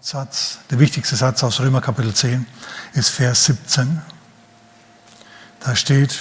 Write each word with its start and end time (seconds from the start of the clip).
Hauptsatz, 0.00 0.60
der 0.70 0.78
wichtigste 0.78 1.14
Satz 1.14 1.44
aus 1.44 1.60
Römer 1.60 1.82
Kapitel 1.82 2.14
10 2.14 2.46
ist 2.94 3.10
Vers 3.10 3.44
17. 3.44 4.00
Da 5.62 5.76
steht, 5.76 6.20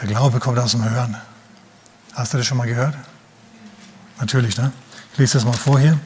der 0.00 0.08
Glaube 0.08 0.40
kommt 0.40 0.58
aus 0.58 0.72
dem 0.72 0.82
Hören. 0.82 1.16
Hast 2.14 2.34
du 2.34 2.38
das 2.38 2.46
schon 2.48 2.58
mal 2.58 2.66
gehört? 2.66 2.96
Natürlich, 4.18 4.56
ne? 4.56 4.72
Ich 5.12 5.18
lese 5.20 5.34
das 5.34 5.44
mal 5.44 5.52
vor 5.52 5.78
hier. 5.78 5.96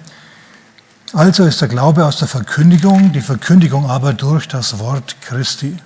Also 1.14 1.46
ist 1.46 1.62
der 1.62 1.68
Glaube 1.68 2.04
aus 2.04 2.18
der 2.18 2.28
Verkündigung, 2.28 3.10
die 3.12 3.22
Verkündigung 3.22 3.88
aber 3.88 4.12
durch 4.12 4.46
das 4.46 4.78
Wort 4.78 5.16
Christi. 5.22 5.78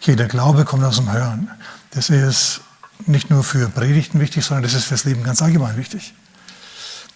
Okay, 0.00 0.16
der 0.16 0.26
Glaube 0.26 0.64
kommt 0.64 0.82
aus 0.82 0.96
dem 0.96 1.12
Hören. 1.12 1.52
Das 1.92 2.10
ist 2.10 2.62
nicht 3.06 3.30
nur 3.30 3.44
für 3.44 3.68
Predigten 3.68 4.18
wichtig, 4.18 4.44
sondern 4.44 4.64
das 4.64 4.74
ist 4.74 4.86
fürs 4.86 5.04
Leben 5.04 5.22
ganz 5.22 5.40
allgemein 5.40 5.76
wichtig. 5.76 6.14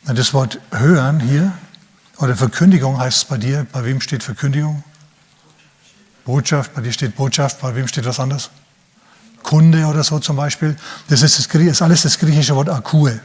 Das 0.05 0.33
Wort 0.33 0.61
Hören 0.71 1.19
hier 1.19 1.53
oder 2.21 2.37
Verkündigung 2.37 2.99
heißt 2.99 3.17
es 3.17 3.25
bei 3.25 3.39
dir. 3.39 3.67
Bei 3.73 3.85
wem 3.85 4.01
steht 4.01 4.23
Verkündigung? 4.23 4.85
Botschaft, 6.25 6.75
bei 6.75 6.83
dir 6.83 6.93
steht 6.93 7.17
Botschaft, 7.17 7.61
bei 7.61 7.75
wem 7.75 7.89
steht 7.89 8.05
was 8.05 8.21
anderes? 8.21 8.51
Kunde 9.43 9.87
oder 9.87 10.05
so 10.05 10.19
zum 10.19 10.37
Beispiel. 10.37 10.77
Das 11.09 11.23
ist, 11.23 11.39
das, 11.39 11.47
ist 11.55 11.83
alles 11.83 12.03
das 12.03 12.19
griechische 12.19 12.55
Wort 12.55 12.69
Akue. 12.69 13.21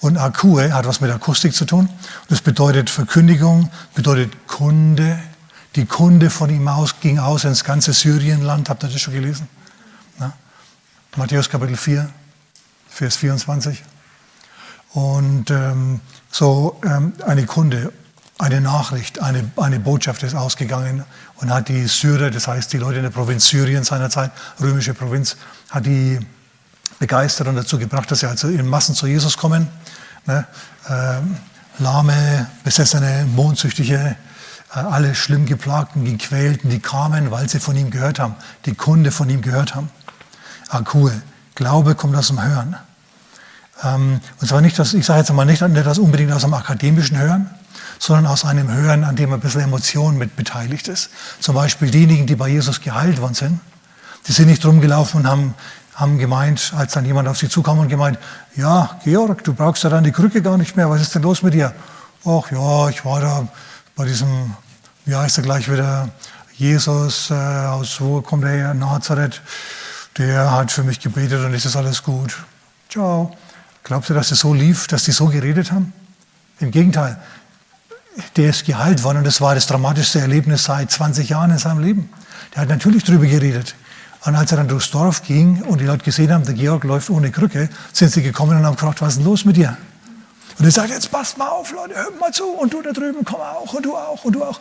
Und 0.00 0.16
Akue 0.16 0.72
hat 0.72 0.86
was 0.86 1.00
mit 1.00 1.10
Akustik 1.10 1.54
zu 1.54 1.66
tun. 1.66 1.88
Das 2.28 2.40
bedeutet 2.40 2.88
Verkündigung, 2.88 3.70
bedeutet 3.94 4.48
Kunde. 4.48 5.18
Die 5.76 5.84
Kunde 5.84 6.30
von 6.30 6.50
ihm 6.50 6.66
aus 6.68 7.00
ging 7.00 7.18
aus 7.18 7.44
ins 7.44 7.64
ganze 7.64 7.92
Syrienland. 7.92 8.68
Habt 8.70 8.82
ihr 8.82 8.88
das 8.88 9.00
schon 9.00 9.14
gelesen? 9.14 9.46
Na? 10.18 10.32
Matthäus 11.16 11.50
Kapitel 11.50 11.76
4, 11.76 12.08
Vers 12.88 13.16
24. 13.16 13.82
Und 14.94 15.50
ähm, 15.50 16.00
so 16.30 16.80
ähm, 16.84 17.12
eine 17.24 17.46
Kunde 17.46 17.92
eine 18.42 18.60
Nachricht, 18.60 19.22
eine, 19.22 19.48
eine 19.56 19.78
Botschaft 19.78 20.24
ist 20.24 20.34
ausgegangen 20.34 21.04
und 21.36 21.54
hat 21.54 21.68
die 21.68 21.86
Syrer, 21.86 22.32
das 22.32 22.48
heißt 22.48 22.72
die 22.72 22.78
Leute 22.78 22.96
in 22.96 23.04
der 23.04 23.10
Provinz 23.10 23.46
Syrien 23.46 23.84
seinerzeit, 23.84 24.32
römische 24.60 24.94
Provinz, 24.94 25.36
hat 25.70 25.86
die 25.86 26.18
begeistert 26.98 27.46
und 27.46 27.54
dazu 27.54 27.78
gebracht, 27.78 28.10
dass 28.10 28.18
sie 28.18 28.26
also 28.26 28.48
in 28.48 28.66
Massen 28.66 28.96
zu 28.96 29.06
Jesus 29.06 29.36
kommen. 29.36 29.68
Ne? 30.26 30.44
Ähm, 30.90 31.36
lahme, 31.78 32.48
besessene, 32.64 33.26
mondsüchtige, 33.32 34.16
äh, 34.74 34.78
alle 34.78 35.14
schlimm 35.14 35.46
geplagten, 35.46 36.04
gequälten, 36.04 36.68
die 36.68 36.80
kamen, 36.80 37.30
weil 37.30 37.48
sie 37.48 37.60
von 37.60 37.76
ihm 37.76 37.92
gehört 37.92 38.18
haben, 38.18 38.34
die 38.66 38.74
Kunde 38.74 39.12
von 39.12 39.30
ihm 39.30 39.40
gehört 39.40 39.76
haben. 39.76 39.88
Akue, 40.68 41.12
Glaube 41.54 41.94
kommt 41.94 42.16
aus 42.16 42.26
dem 42.26 42.42
Hören. 42.42 42.74
Ähm, 43.84 44.20
und 44.40 44.48
zwar 44.48 44.60
nicht, 44.62 44.76
dass, 44.80 44.94
ich 44.94 45.06
sage 45.06 45.20
jetzt 45.20 45.32
mal 45.32 45.44
nicht, 45.44 45.62
nicht 45.62 45.86
das 45.86 45.98
unbedingt 45.98 46.32
aus 46.32 46.42
dem 46.42 46.54
akademischen 46.54 47.18
Hören, 47.18 47.48
sondern 48.02 48.26
aus 48.26 48.44
einem 48.44 48.68
Hören, 48.68 49.04
an 49.04 49.14
dem 49.14 49.32
ein 49.32 49.38
bisschen 49.38 49.60
Emotion 49.60 50.18
mit 50.18 50.34
beteiligt 50.34 50.88
ist. 50.88 51.08
Zum 51.38 51.54
Beispiel 51.54 51.88
diejenigen, 51.88 52.26
die 52.26 52.34
bei 52.34 52.48
Jesus 52.48 52.80
geheilt 52.80 53.20
worden 53.20 53.34
sind, 53.34 53.60
die 54.26 54.32
sind 54.32 54.48
nicht 54.48 54.66
rumgelaufen 54.66 55.20
und 55.20 55.28
haben, 55.28 55.54
haben 55.94 56.18
gemeint, 56.18 56.72
als 56.76 56.94
dann 56.94 57.04
jemand 57.04 57.28
auf 57.28 57.38
sie 57.38 57.48
zukam 57.48 57.78
und 57.78 57.88
gemeint, 57.88 58.18
ja, 58.56 58.98
Georg, 59.04 59.44
du 59.44 59.54
brauchst 59.54 59.84
ja 59.84 59.90
dann 59.90 60.02
die 60.02 60.10
Krücke 60.10 60.42
gar 60.42 60.58
nicht 60.58 60.76
mehr, 60.76 60.90
was 60.90 61.00
ist 61.00 61.14
denn 61.14 61.22
los 61.22 61.44
mit 61.44 61.54
dir? 61.54 61.72
Ach 62.24 62.50
ja, 62.50 62.88
ich 62.88 63.04
war 63.04 63.20
da 63.20 63.46
bei 63.94 64.04
diesem, 64.04 64.52
wie 65.04 65.14
heißt 65.14 65.38
er 65.38 65.44
gleich 65.44 65.70
wieder, 65.70 66.08
Jesus, 66.54 67.30
äh, 67.30 67.34
aus 67.34 68.00
wo 68.00 68.20
kommt 68.20 68.42
er 68.42 68.50
her, 68.50 68.74
Nazareth, 68.74 69.40
der 70.18 70.50
hat 70.50 70.72
für 70.72 70.82
mich 70.82 70.98
gebetet 70.98 71.44
und 71.44 71.54
es 71.54 71.66
ist 71.66 71.76
alles 71.76 72.02
gut. 72.02 72.36
Ciao. 72.90 73.36
Glaubt 73.84 74.10
ihr, 74.10 74.16
dass 74.16 74.32
es 74.32 74.40
so 74.40 74.54
lief, 74.54 74.88
dass 74.88 75.04
die 75.04 75.12
so 75.12 75.26
geredet 75.26 75.70
haben? 75.70 75.92
Im 76.58 76.72
Gegenteil, 76.72 77.16
der 78.36 78.50
ist 78.50 78.66
geheilt 78.66 79.02
worden 79.04 79.18
und 79.18 79.24
das 79.24 79.40
war 79.40 79.54
das 79.54 79.66
dramatischste 79.66 80.20
Erlebnis 80.20 80.64
seit 80.64 80.90
20 80.90 81.28
Jahren 81.28 81.50
in 81.50 81.58
seinem 81.58 81.80
Leben. 81.82 82.10
Der 82.54 82.62
hat 82.62 82.68
natürlich 82.68 83.04
darüber 83.04 83.26
geredet. 83.26 83.74
Und 84.24 84.36
als 84.36 84.52
er 84.52 84.58
dann 84.58 84.68
durchs 84.68 84.90
Dorf 84.90 85.24
ging 85.24 85.62
und 85.62 85.80
die 85.80 85.84
Leute 85.84 86.04
gesehen 86.04 86.32
haben, 86.32 86.44
der 86.44 86.54
Georg 86.54 86.84
läuft 86.84 87.10
ohne 87.10 87.30
Krücke, 87.30 87.68
sind 87.92 88.12
sie 88.12 88.22
gekommen 88.22 88.56
und 88.56 88.64
haben 88.64 88.76
gefragt, 88.76 89.00
was 89.00 89.14
ist 89.14 89.18
denn 89.18 89.24
los 89.24 89.44
mit 89.44 89.56
dir? 89.56 89.76
Und 90.58 90.64
er 90.64 90.70
sagt, 90.70 90.90
jetzt 90.90 91.10
passt 91.10 91.38
mal 91.38 91.48
auf, 91.48 91.72
Leute, 91.72 91.94
hört 91.96 92.20
mal 92.20 92.32
zu. 92.32 92.44
Und 92.44 92.72
du 92.72 92.82
da 92.82 92.92
drüben, 92.92 93.24
komm 93.24 93.40
auch, 93.40 93.72
und 93.72 93.84
du 93.84 93.96
auch, 93.96 94.24
und 94.24 94.32
du 94.32 94.44
auch. 94.44 94.60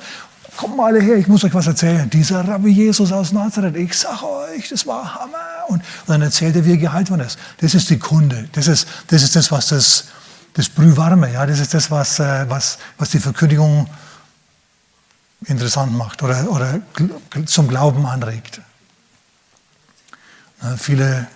Kommt 0.57 0.75
mal 0.75 0.87
alle 0.87 1.01
her, 1.01 1.15
ich 1.15 1.27
muss 1.27 1.43
euch 1.43 1.53
was 1.53 1.67
erzählen. 1.67 2.09
Dieser 2.09 2.45
Rabbi 2.45 2.71
Jesus 2.71 3.11
aus 3.11 3.31
Nazareth, 3.31 3.75
ich 3.75 3.97
sag 3.97 4.23
euch, 4.23 4.67
das 4.69 4.87
war 4.87 5.15
Hammer. 5.15 5.37
Und, 5.67 5.75
und 5.75 5.83
dann 6.07 6.21
erzählt 6.21 6.55
er, 6.55 6.65
wie 6.65 6.71
er 6.71 6.77
geheilt 6.77 7.09
worden 7.09 7.21
ist. 7.21 7.37
Das 7.59 7.73
ist 7.75 7.89
die 7.89 7.99
Kunde. 7.99 8.49
Das 8.53 8.67
ist 8.67 8.87
das, 9.07 9.21
ist 9.23 9.35
das 9.35 9.51
was 9.51 9.67
das 9.67 10.05
das 10.53 10.69
Brühwarme, 10.69 11.31
ja, 11.31 11.45
das 11.45 11.59
ist 11.59 11.73
das, 11.73 11.91
was, 11.91 12.19
äh, 12.19 12.49
was, 12.49 12.77
was 12.97 13.09
die 13.09 13.19
Verkündigung 13.19 13.87
interessant 15.45 15.93
macht 15.97 16.21
oder, 16.21 16.49
oder 16.51 16.81
zum 17.45 17.67
Glauben 17.67 18.05
anregt. 18.05 18.61
viele, 20.77 21.27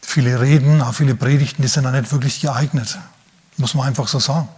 viele 0.00 0.40
Reden, 0.40 0.80
auch 0.80 0.94
viele 0.94 1.14
Predigten, 1.14 1.60
die 1.60 1.68
sind 1.68 1.84
da 1.84 1.90
nicht 1.90 2.10
wirklich 2.10 2.40
geeignet, 2.40 2.98
muss 3.58 3.74
man 3.74 3.86
einfach 3.86 4.08
so 4.08 4.18
sagen. 4.18 4.48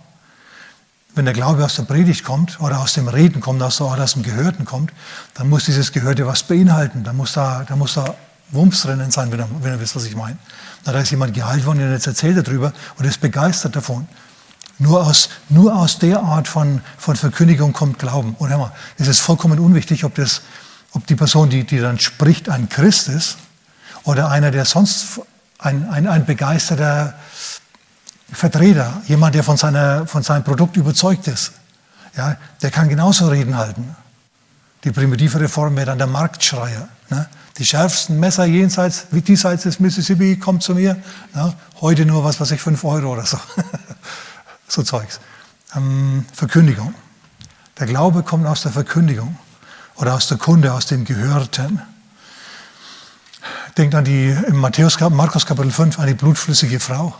Wenn 1.17 1.25
der 1.25 1.35
Glaube 1.35 1.65
aus 1.65 1.77
der 1.77 1.85
Predigt 1.85 2.25
kommt 2.25 2.61
oder 2.61 2.79
aus 2.79 2.93
dem 2.93 3.09
Reden 3.09 3.41
kommt, 3.41 3.63
aus, 3.63 3.81
oder 3.81 4.05
aus 4.05 4.13
dem 4.13 4.23
Gehörten 4.23 4.67
kommt, 4.67 4.93
dann 5.35 5.49
muss 5.49 5.65
dieses 5.65 5.91
Gehörte 5.91 6.27
was 6.27 6.43
beinhalten. 6.43 7.05
Da 7.05 7.15
muss 7.15 7.33
da, 7.33 7.65
da 7.67 7.75
muss 7.75 7.95
da 7.95 8.15
Wumms 8.51 8.83
drinnen 8.83 9.11
sein, 9.11 9.31
wenn 9.33 9.41
ihr, 9.41 9.49
wenn 9.61 9.73
ihr 9.73 9.81
wisst, 9.81 9.97
was 9.97 10.05
ich 10.05 10.17
meine. 10.17 10.39
Da 10.85 10.93
ist 10.99 11.11
jemand 11.11 11.35
geheilt 11.35 11.67
worden 11.67 11.83
und 11.83 11.93
jetzt 11.93 12.07
erzählt 12.07 12.37
er 12.37 12.43
darüber 12.43 12.73
und 12.99 13.05
ist 13.05 13.21
begeistert 13.21 13.75
davon. 13.75 14.07
Nur 14.79 15.07
aus, 15.07 15.31
nur 15.49 15.75
aus 15.75 15.99
der 15.99 16.21
Art 16.21 16.49
von, 16.49 16.83
von 16.99 17.17
Verkündigung 17.17 17.73
kommt 17.73 17.99
Glauben. 17.99 18.37
Und 18.39 18.51
hör 18.51 18.59
mal, 18.59 18.73
es 18.99 19.09
ist 19.09 19.21
vollkommen 19.21 19.59
unwichtig, 19.59 20.05
ob, 20.05 20.15
das, 20.15 20.43
ob 20.93 21.07
die 21.07 21.17
Person, 21.17 21.49
die, 21.49 21.65
die 21.65 21.79
dann 21.79 21.99
spricht, 21.99 22.49
ein 22.49 22.69
Christ 22.69 23.09
ist 23.09 23.39
oder 24.05 24.31
einer, 24.31 24.51
der 24.51 24.65
sonst 24.65 25.21
ein, 25.59 25.89
ein, 25.89 26.07
ein 26.07 26.27
begeisterter 26.27 27.15
Vertreter, 28.31 29.03
jemand, 29.07 29.35
der 29.35 29.45
von, 29.45 29.57
seiner, 29.57 30.07
von 30.07 30.23
seinem 30.23 30.45
Produkt 30.45 30.77
überzeugt 30.77 31.27
ist. 31.27 31.53
Ja, 32.17 32.37
der 32.61 32.71
kann 32.71 32.89
genauso 32.89 33.29
Reden 33.29 33.57
halten. 33.57 33.95
Die 34.87 34.93
primitive 34.93 35.41
Reform 35.41 35.75
wäre 35.75 35.87
dann 35.87 35.99
der 35.99 36.07
Marktschreier. 36.07 36.89
Ne? 37.11 37.29
Die 37.59 37.67
schärfsten 37.67 38.21
Messer 38.21 38.45
jenseits, 38.45 39.09
wie 39.11 39.21
diesseits 39.21 39.65
des 39.65 39.81
Mississippi, 39.81 40.37
kommt 40.37 40.63
zu 40.63 40.77
mir. 40.77 40.97
Ja, 41.35 41.55
heute 41.81 42.07
nur 42.07 42.23
was, 42.23 42.39
was 42.39 42.53
ich, 42.53 42.61
5 42.61 42.85
Euro 42.85 43.13
oder 43.15 43.27
so. 43.27 43.37
so 44.69 44.85
Zeugs. 44.85 45.19
Ähm, 45.75 46.25
Verkündigung. 46.33 46.95
Der 47.81 47.89
Glaube 47.89 48.23
kommt 48.23 48.47
aus 48.47 48.63
der 48.63 48.71
Verkündigung 48.71 49.37
oder 49.97 50.15
aus 50.15 50.29
der 50.29 50.39
Kunde, 50.39 50.73
aus 50.73 50.87
dem 50.87 51.05
Gehörten. 51.05 51.83
Denkt 53.77 53.97
an 53.97 54.05
die, 54.05 54.37
im 54.47 54.61
Matthäus, 54.61 55.01
Markus 55.01 55.47
Kapitel 55.47 55.73
5, 55.73 55.99
an 55.99 56.07
die 56.07 56.15
blutflüssige 56.15 56.79
Frau. 56.79 57.13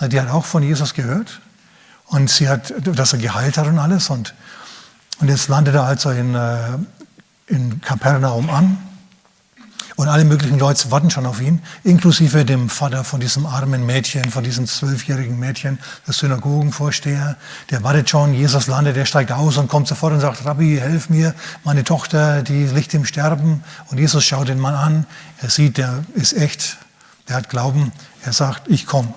Die 0.00 0.18
hat 0.18 0.30
auch 0.30 0.46
von 0.46 0.62
Jesus 0.62 0.94
gehört 0.94 1.42
und 2.06 2.30
sie 2.30 2.48
hat, 2.48 2.72
dass 2.96 3.12
er 3.12 3.18
geheilt 3.18 3.58
hat 3.58 3.66
und 3.66 3.78
alles. 3.78 4.08
Und, 4.08 4.32
und 5.22 5.28
jetzt 5.28 5.46
landet 5.48 5.76
er 5.76 5.84
also 5.84 6.10
in, 6.10 6.34
äh, 6.34 6.58
in 7.46 7.80
Kapernaum 7.80 8.50
an 8.50 8.76
und 9.94 10.08
alle 10.08 10.24
möglichen 10.24 10.58
Leute 10.58 10.90
warten 10.90 11.10
schon 11.10 11.26
auf 11.26 11.40
ihn, 11.40 11.62
inklusive 11.84 12.44
dem 12.44 12.68
Vater 12.68 13.04
von 13.04 13.20
diesem 13.20 13.46
armen 13.46 13.86
Mädchen, 13.86 14.32
von 14.32 14.42
diesem 14.42 14.66
zwölfjährigen 14.66 15.38
Mädchen, 15.38 15.78
der 16.08 16.14
Synagogenvorsteher. 16.14 17.36
Der 17.70 17.84
wartet 17.84 18.10
schon, 18.10 18.34
Jesus 18.34 18.66
landet, 18.66 18.96
der 18.96 19.04
steigt 19.04 19.30
aus 19.30 19.58
und 19.58 19.68
kommt 19.68 19.86
sofort 19.86 20.12
und 20.12 20.18
sagt, 20.18 20.44
Rabbi, 20.44 20.78
helf 20.80 21.08
mir, 21.08 21.36
meine 21.62 21.84
Tochter, 21.84 22.42
die 22.42 22.66
liegt 22.66 22.92
im 22.94 23.04
Sterben. 23.04 23.62
Und 23.92 23.98
Jesus 23.98 24.24
schaut 24.24 24.48
den 24.48 24.58
Mann 24.58 24.74
an, 24.74 25.06
er 25.40 25.50
sieht, 25.50 25.78
der 25.78 26.02
ist 26.14 26.32
echt, 26.32 26.78
der 27.28 27.36
hat 27.36 27.48
Glauben. 27.48 27.92
Er 28.24 28.32
sagt, 28.32 28.66
ich 28.66 28.86
komme. 28.86 29.14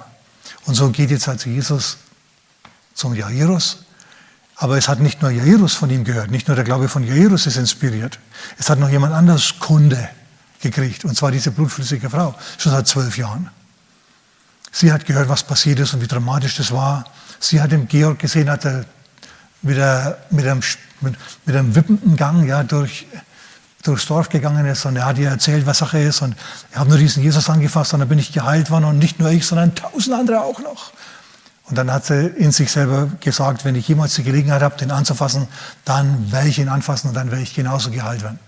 Und 0.67 0.75
so 0.75 0.91
geht 0.91 1.09
jetzt 1.09 1.27
also 1.27 1.49
Jesus 1.49 1.97
zum 2.93 3.15
Jairus. 3.15 3.84
Aber 4.57 4.77
es 4.77 4.87
hat 4.87 4.99
nicht 4.99 5.21
nur 5.21 5.31
Jairus 5.31 5.73
von 5.73 5.89
ihm 5.89 6.03
gehört, 6.03 6.31
nicht 6.31 6.47
nur 6.47 6.55
der 6.55 6.63
Glaube 6.63 6.87
von 6.87 7.03
Jairus 7.03 7.45
ist 7.45 7.57
inspiriert. 7.57 8.19
Es 8.57 8.69
hat 8.69 8.79
noch 8.79 8.89
jemand 8.89 9.13
anders 9.13 9.59
Kunde 9.59 10.09
gekriegt, 10.61 11.03
und 11.05 11.15
zwar 11.17 11.31
diese 11.31 11.51
blutflüssige 11.51 12.09
Frau, 12.09 12.33
schon 12.57 12.71
seit 12.71 12.87
zwölf 12.87 13.17
Jahren. 13.17 13.49
Sie 14.71 14.91
hat 14.91 15.05
gehört, 15.05 15.29
was 15.29 15.43
passiert 15.43 15.79
ist 15.79 15.93
und 15.93 16.01
wie 16.01 16.07
dramatisch 16.07 16.57
das 16.57 16.71
war. 16.71 17.05
Sie 17.39 17.61
hat 17.61 17.71
den 17.71 17.87
Georg 17.87 18.19
gesehen, 18.19 18.49
hat 18.49 18.65
er 18.65 18.85
mit, 19.61 19.77
mit, 20.31 20.45
einem, 20.45 20.61
mit, 21.01 21.15
mit 21.45 21.55
einem 21.55 21.75
wippenden 21.75 22.15
Gang 22.15 22.47
ja, 22.47 22.63
durch, 22.63 23.07
durchs 23.83 24.05
Dorf 24.05 24.29
gegangen 24.29 24.65
ist 24.65 24.85
und 24.85 24.95
er 24.95 25.05
hat 25.05 25.17
ihr 25.17 25.29
erzählt, 25.29 25.65
was 25.65 25.79
Sache 25.79 25.99
ist 25.99 26.21
und 26.21 26.35
ich 26.71 26.77
habe 26.77 26.89
nur 26.89 26.97
diesen 26.97 27.23
Jesus 27.23 27.49
angefasst 27.49 27.93
und 27.93 27.99
dann 27.99 28.09
bin 28.09 28.19
ich 28.19 28.31
geheilt 28.31 28.69
worden 28.69 28.85
und 28.85 28.99
nicht 28.99 29.19
nur 29.19 29.29
ich, 29.31 29.45
sondern 29.45 29.75
tausend 29.75 30.15
andere 30.15 30.41
auch 30.41 30.59
noch. 30.59 30.91
Und 31.67 31.77
dann 31.77 31.91
hat 31.91 32.05
sie 32.05 32.27
in 32.27 32.51
sich 32.51 32.71
selber 32.71 33.09
gesagt, 33.19 33.65
wenn 33.65 33.75
ich 33.75 33.87
jemals 33.87 34.13
die 34.13 34.23
Gelegenheit 34.23 34.61
habe, 34.61 34.77
den 34.77 34.91
anzufassen, 34.91 35.47
dann 35.83 36.31
werde 36.31 36.47
ich 36.47 36.59
ihn 36.59 36.69
anfassen 36.69 37.09
und 37.09 37.15
dann 37.15 37.31
werde 37.31 37.43
ich 37.43 37.55
genauso 37.55 37.89
geheilt 37.89 38.21
werden. 38.21 38.39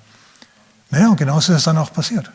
Naja, 0.91 1.09
und 1.09 1.17
genauso 1.17 1.51
ist 1.51 1.59
es 1.59 1.63
dann 1.63 1.77
auch 1.77 1.91
passiert. 1.91 2.29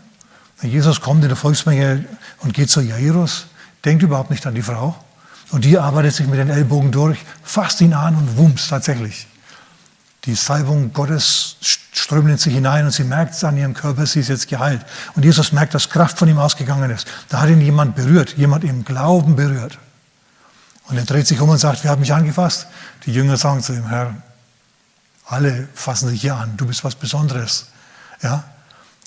Jesus 0.60 1.00
kommt 1.00 1.22
in 1.22 1.28
der 1.28 1.36
Volksmenge 1.36 2.04
und 2.40 2.54
geht 2.54 2.70
zu 2.70 2.80
Jairus, 2.80 3.46
denkt 3.84 4.02
überhaupt 4.02 4.30
nicht 4.30 4.46
an 4.46 4.54
die 4.54 4.62
Frau. 4.62 4.96
Und 5.50 5.64
die 5.64 5.78
arbeitet 5.78 6.14
sich 6.14 6.26
mit 6.26 6.38
den 6.38 6.50
Ellbogen 6.50 6.92
durch, 6.92 7.18
fasst 7.42 7.80
ihn 7.80 7.94
an 7.94 8.16
und 8.16 8.36
wumms 8.36 8.68
tatsächlich. 8.68 9.26
Die 10.24 10.34
Salbung 10.34 10.92
Gottes 10.92 11.56
strömt 11.92 12.30
in 12.30 12.38
sie 12.38 12.50
hinein 12.50 12.84
und 12.84 12.92
sie 12.92 13.04
merkt 13.04 13.34
es 13.34 13.44
an 13.44 13.56
ihrem 13.56 13.74
Körper, 13.74 14.06
sie 14.06 14.20
ist 14.20 14.28
jetzt 14.28 14.48
geheilt. 14.48 14.84
Und 15.14 15.24
Jesus 15.24 15.52
merkt, 15.52 15.74
dass 15.74 15.90
Kraft 15.90 16.18
von 16.18 16.28
ihm 16.28 16.38
ausgegangen 16.38 16.90
ist. 16.90 17.06
Da 17.28 17.40
hat 17.40 17.50
ihn 17.50 17.60
jemand 17.60 17.96
berührt, 17.96 18.36
jemand 18.36 18.64
im 18.64 18.84
Glauben 18.84 19.34
berührt. 19.34 19.78
Und 20.92 20.98
er 20.98 21.04
dreht 21.06 21.26
sich 21.26 21.40
um 21.40 21.48
und 21.48 21.56
sagt, 21.56 21.84
wer 21.84 21.90
hat 21.92 22.00
mich 22.00 22.12
angefasst? 22.12 22.66
Die 23.06 23.14
Jünger 23.14 23.38
sagen 23.38 23.62
zu 23.62 23.72
ihm, 23.72 23.88
Herr, 23.88 24.14
alle 25.26 25.66
fassen 25.74 26.10
sich 26.10 26.20
hier 26.20 26.36
an, 26.36 26.54
du 26.58 26.66
bist 26.66 26.84
was 26.84 26.94
Besonderes. 26.94 27.68
Ja? 28.22 28.44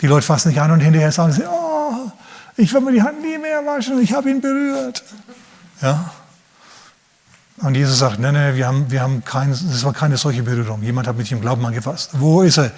Die 0.01 0.07
Leute 0.07 0.25
fassen 0.25 0.49
sich 0.49 0.59
an 0.59 0.71
und 0.71 0.79
hinterher 0.79 1.11
sagen 1.11 1.31
sie, 1.31 1.43
oh, 1.43 2.11
ich 2.57 2.73
will 2.73 2.81
mir 2.81 2.91
die 2.91 3.03
Hand 3.03 3.21
nie 3.21 3.37
mehr 3.37 3.63
waschen, 3.63 4.01
ich 4.01 4.11
habe 4.13 4.31
ihn 4.31 4.41
berührt. 4.41 5.03
Ja? 5.79 6.09
Und 7.57 7.75
Jesus 7.75 7.99
sagt, 7.99 8.17
nein, 8.17 8.33
nein, 8.33 8.55
wir 8.55 8.65
haben, 8.65 8.89
wir 8.89 9.01
haben 9.01 9.23
kein, 9.23 9.51
das 9.51 9.83
war 9.83 9.93
keine 9.93 10.17
solche 10.17 10.41
Berührung. 10.41 10.81
Jemand 10.81 11.07
hat 11.07 11.17
mich 11.17 11.31
im 11.31 11.39
Glauben 11.39 11.63
angefasst. 11.63 12.09
Wo 12.13 12.41
ist 12.41 12.57
er? 12.57 12.71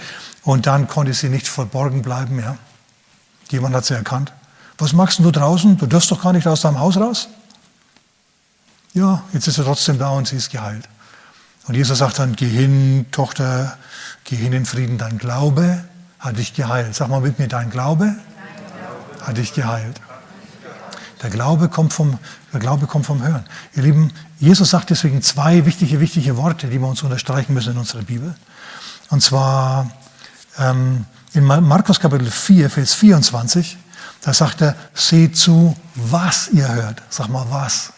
Und 0.43 0.67
dann 0.67 0.89
konnte 0.89 1.13
sie 1.13 1.29
nicht 1.29 1.47
verborgen 1.47 2.01
bleiben. 2.01 2.39
Ja? 2.39 2.57
Jemand 3.51 3.73
hat 3.73 3.85
sie 3.85 3.93
erkannt. 3.93 4.33
Was 4.77 4.91
machst 4.91 5.19
du 5.19 5.31
draußen? 5.31 5.77
Du 5.77 5.85
darfst 5.85 6.11
doch 6.11 6.21
gar 6.21 6.33
nicht 6.33 6.45
aus 6.45 6.59
deinem 6.59 6.79
Haus 6.79 6.97
raus. 6.97 7.29
Ja, 8.97 9.21
jetzt 9.31 9.47
ist 9.47 9.59
er 9.59 9.65
trotzdem 9.65 9.99
da 9.99 10.09
und 10.09 10.27
sie 10.27 10.37
ist 10.37 10.49
geheilt. 10.51 10.89
Und 11.67 11.75
Jesus 11.75 11.99
sagt 11.99 12.17
dann, 12.17 12.35
geh 12.35 12.49
hin, 12.49 13.05
Tochter, 13.11 13.77
geh 14.23 14.35
hin 14.35 14.53
in 14.53 14.65
Frieden, 14.65 14.97
dein 14.97 15.19
Glaube 15.19 15.83
hat 16.17 16.39
dich 16.39 16.55
geheilt. 16.55 16.95
Sag 16.95 17.09
mal 17.09 17.21
mit 17.21 17.37
mir, 17.37 17.47
dein 17.47 17.69
Glaube, 17.69 18.15
hat 19.21 19.37
dich 19.37 19.53
geheilt. 19.53 20.01
Der 21.21 21.29
Glaube, 21.29 21.69
kommt 21.69 21.93
vom, 21.93 22.17
der 22.51 22.59
Glaube 22.59 22.87
kommt 22.87 23.05
vom 23.05 23.21
Hören. 23.21 23.45
Ihr 23.75 23.83
Lieben, 23.83 24.11
Jesus 24.39 24.71
sagt 24.71 24.89
deswegen 24.89 25.21
zwei 25.21 25.67
wichtige, 25.67 25.99
wichtige 25.99 26.35
Worte, 26.35 26.65
die 26.65 26.79
wir 26.79 26.87
uns 26.87 27.03
unterstreichen 27.03 27.53
müssen 27.53 27.73
in 27.73 27.77
unserer 27.77 28.01
Bibel. 28.01 28.33
Und 29.11 29.21
zwar 29.21 29.91
ähm, 30.57 31.05
in 31.33 31.43
Markus 31.43 31.99
Kapitel 31.99 32.31
4, 32.31 32.71
Vers 32.71 32.95
24, 32.95 33.77
da 34.21 34.33
sagt 34.33 34.61
er, 34.61 34.75
seht 34.95 35.37
zu, 35.37 35.77
was 35.93 36.47
ihr 36.47 36.67
hört. 36.67 37.03
Sag 37.11 37.29
mal, 37.29 37.45
was? 37.51 37.93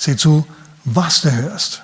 Seht 0.00 0.18
zu, 0.18 0.46
was 0.84 1.20
du 1.20 1.30
hörst. 1.30 1.82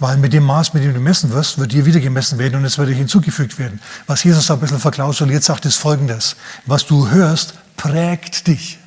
Weil 0.00 0.16
mit 0.16 0.32
dem 0.32 0.42
Maß, 0.42 0.74
mit 0.74 0.82
dem 0.82 0.92
du 0.92 0.98
messen 0.98 1.30
wirst, 1.30 1.58
wird 1.58 1.70
dir 1.70 1.86
wieder 1.86 2.00
gemessen 2.00 2.36
werden 2.36 2.56
und 2.56 2.64
es 2.64 2.78
wird 2.78 2.88
dir 2.88 2.94
hinzugefügt 2.94 3.60
werden. 3.60 3.80
Was 4.08 4.24
Jesus 4.24 4.48
da 4.48 4.54
ein 4.54 4.60
bisschen 4.60 4.80
verklausuliert 4.80 5.44
sagt, 5.44 5.66
ist 5.66 5.76
folgendes. 5.76 6.34
Was 6.66 6.84
du 6.84 7.08
hörst, 7.10 7.54
prägt 7.76 8.48
dich. 8.48 8.80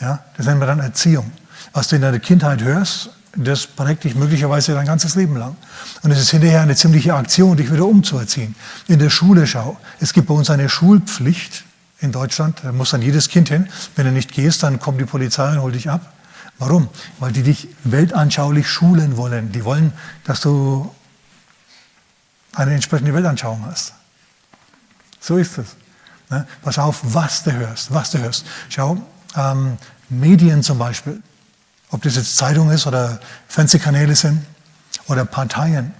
Ja, 0.00 0.24
das 0.36 0.46
nennen 0.46 0.58
wir 0.60 0.66
dann 0.66 0.80
Erziehung. 0.80 1.30
Was 1.72 1.86
du 1.86 1.94
in 1.96 2.02
deiner 2.02 2.18
Kindheit 2.18 2.60
hörst, 2.60 3.10
das 3.36 3.68
prägt 3.68 4.02
dich 4.02 4.16
möglicherweise 4.16 4.74
dein 4.74 4.86
ganzes 4.86 5.14
Leben 5.14 5.36
lang. 5.36 5.56
Und 6.02 6.10
es 6.10 6.18
ist 6.18 6.30
hinterher 6.30 6.62
eine 6.62 6.74
ziemliche 6.74 7.14
Aktion, 7.14 7.56
dich 7.56 7.72
wieder 7.72 7.86
umzuerziehen. 7.86 8.56
In 8.88 8.98
der 8.98 9.10
Schule 9.10 9.46
schau. 9.46 9.78
Es 10.00 10.12
gibt 10.12 10.26
bei 10.26 10.34
uns 10.34 10.50
eine 10.50 10.68
Schulpflicht 10.68 11.62
in 12.02 12.12
Deutschland. 12.12 12.60
Da 12.62 12.72
muss 12.72 12.90
dann 12.90 13.02
jedes 13.02 13.28
Kind 13.28 13.48
hin. 13.48 13.68
Wenn 13.96 14.06
du 14.06 14.12
nicht 14.12 14.32
gehst, 14.32 14.62
dann 14.62 14.80
kommt 14.80 15.00
die 15.00 15.04
Polizei 15.04 15.52
und 15.52 15.62
holt 15.62 15.74
dich 15.74 15.88
ab. 15.88 16.12
Warum? 16.58 16.88
Weil 17.18 17.32
die 17.32 17.42
dich 17.42 17.68
weltanschaulich 17.84 18.68
schulen 18.68 19.16
wollen. 19.16 19.52
Die 19.52 19.64
wollen, 19.64 19.92
dass 20.24 20.40
du 20.40 20.92
eine 22.54 22.74
entsprechende 22.74 23.14
Weltanschauung 23.14 23.64
hast. 23.66 23.94
So 25.20 25.36
ist 25.38 25.58
es. 25.58 25.76
Ne? 26.30 26.46
Pass 26.62 26.78
auf, 26.78 27.00
was 27.02 27.44
du 27.44 27.52
hörst, 27.52 27.92
was 27.92 28.10
du 28.10 28.18
hörst. 28.18 28.44
Schau, 28.68 28.98
ähm, 29.36 29.78
Medien 30.08 30.62
zum 30.62 30.78
Beispiel, 30.78 31.22
ob 31.90 32.02
das 32.02 32.16
jetzt 32.16 32.36
Zeitung 32.36 32.70
ist 32.70 32.86
oder 32.86 33.20
Fernsehkanäle 33.48 34.14
sind 34.14 34.44
oder 35.06 35.24
Parteien, 35.24 35.94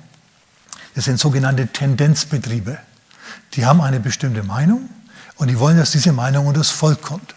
das 0.94 1.04
sind 1.04 1.18
sogenannte 1.18 1.68
Tendenzbetriebe. 1.68 2.78
Die 3.54 3.64
haben 3.64 3.80
eine 3.80 4.00
bestimmte 4.00 4.42
Meinung 4.42 4.88
und 5.42 5.48
die 5.48 5.58
wollen, 5.58 5.76
dass 5.76 5.90
diese 5.90 6.12
Meinung 6.12 6.46
unter 6.46 6.60
das 6.60 6.70
Volk 6.70 7.02
kommt. 7.02 7.34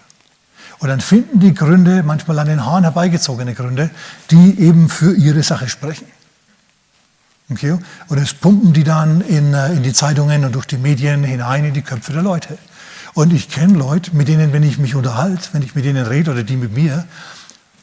Und 0.77 0.89
dann 0.89 1.01
finden 1.01 1.39
die 1.39 1.55
Gründe, 1.55 2.03
manchmal 2.03 2.37
an 2.37 2.45
den 2.45 2.63
Haaren 2.63 2.83
herbeigezogene 2.83 3.55
Gründe, 3.55 3.89
die 4.29 4.59
eben 4.59 4.89
für 4.89 5.15
ihre 5.15 5.41
Sache 5.41 5.67
sprechen. 5.67 6.05
Okay? 7.49 7.79
Und 8.07 8.19
das 8.19 8.35
pumpen 8.35 8.73
die 8.73 8.83
dann 8.83 9.21
in, 9.21 9.55
äh, 9.55 9.73
in 9.73 9.81
die 9.81 9.91
Zeitungen 9.91 10.45
und 10.45 10.53
durch 10.53 10.67
die 10.67 10.77
Medien 10.77 11.23
hinein 11.23 11.65
in 11.65 11.73
die 11.73 11.81
Köpfe 11.81 12.13
der 12.13 12.21
Leute. 12.21 12.59
Und 13.15 13.33
ich 13.33 13.49
kenne 13.49 13.75
Leute, 13.75 14.15
mit 14.15 14.27
denen, 14.27 14.53
wenn 14.53 14.61
ich 14.61 14.77
mich 14.77 14.93
unterhalte, 14.93 15.49
wenn 15.53 15.63
ich 15.63 15.73
mit 15.73 15.83
denen 15.83 16.05
rede 16.05 16.29
oder 16.29 16.43
die 16.43 16.57
mit 16.57 16.75
mir, 16.75 17.05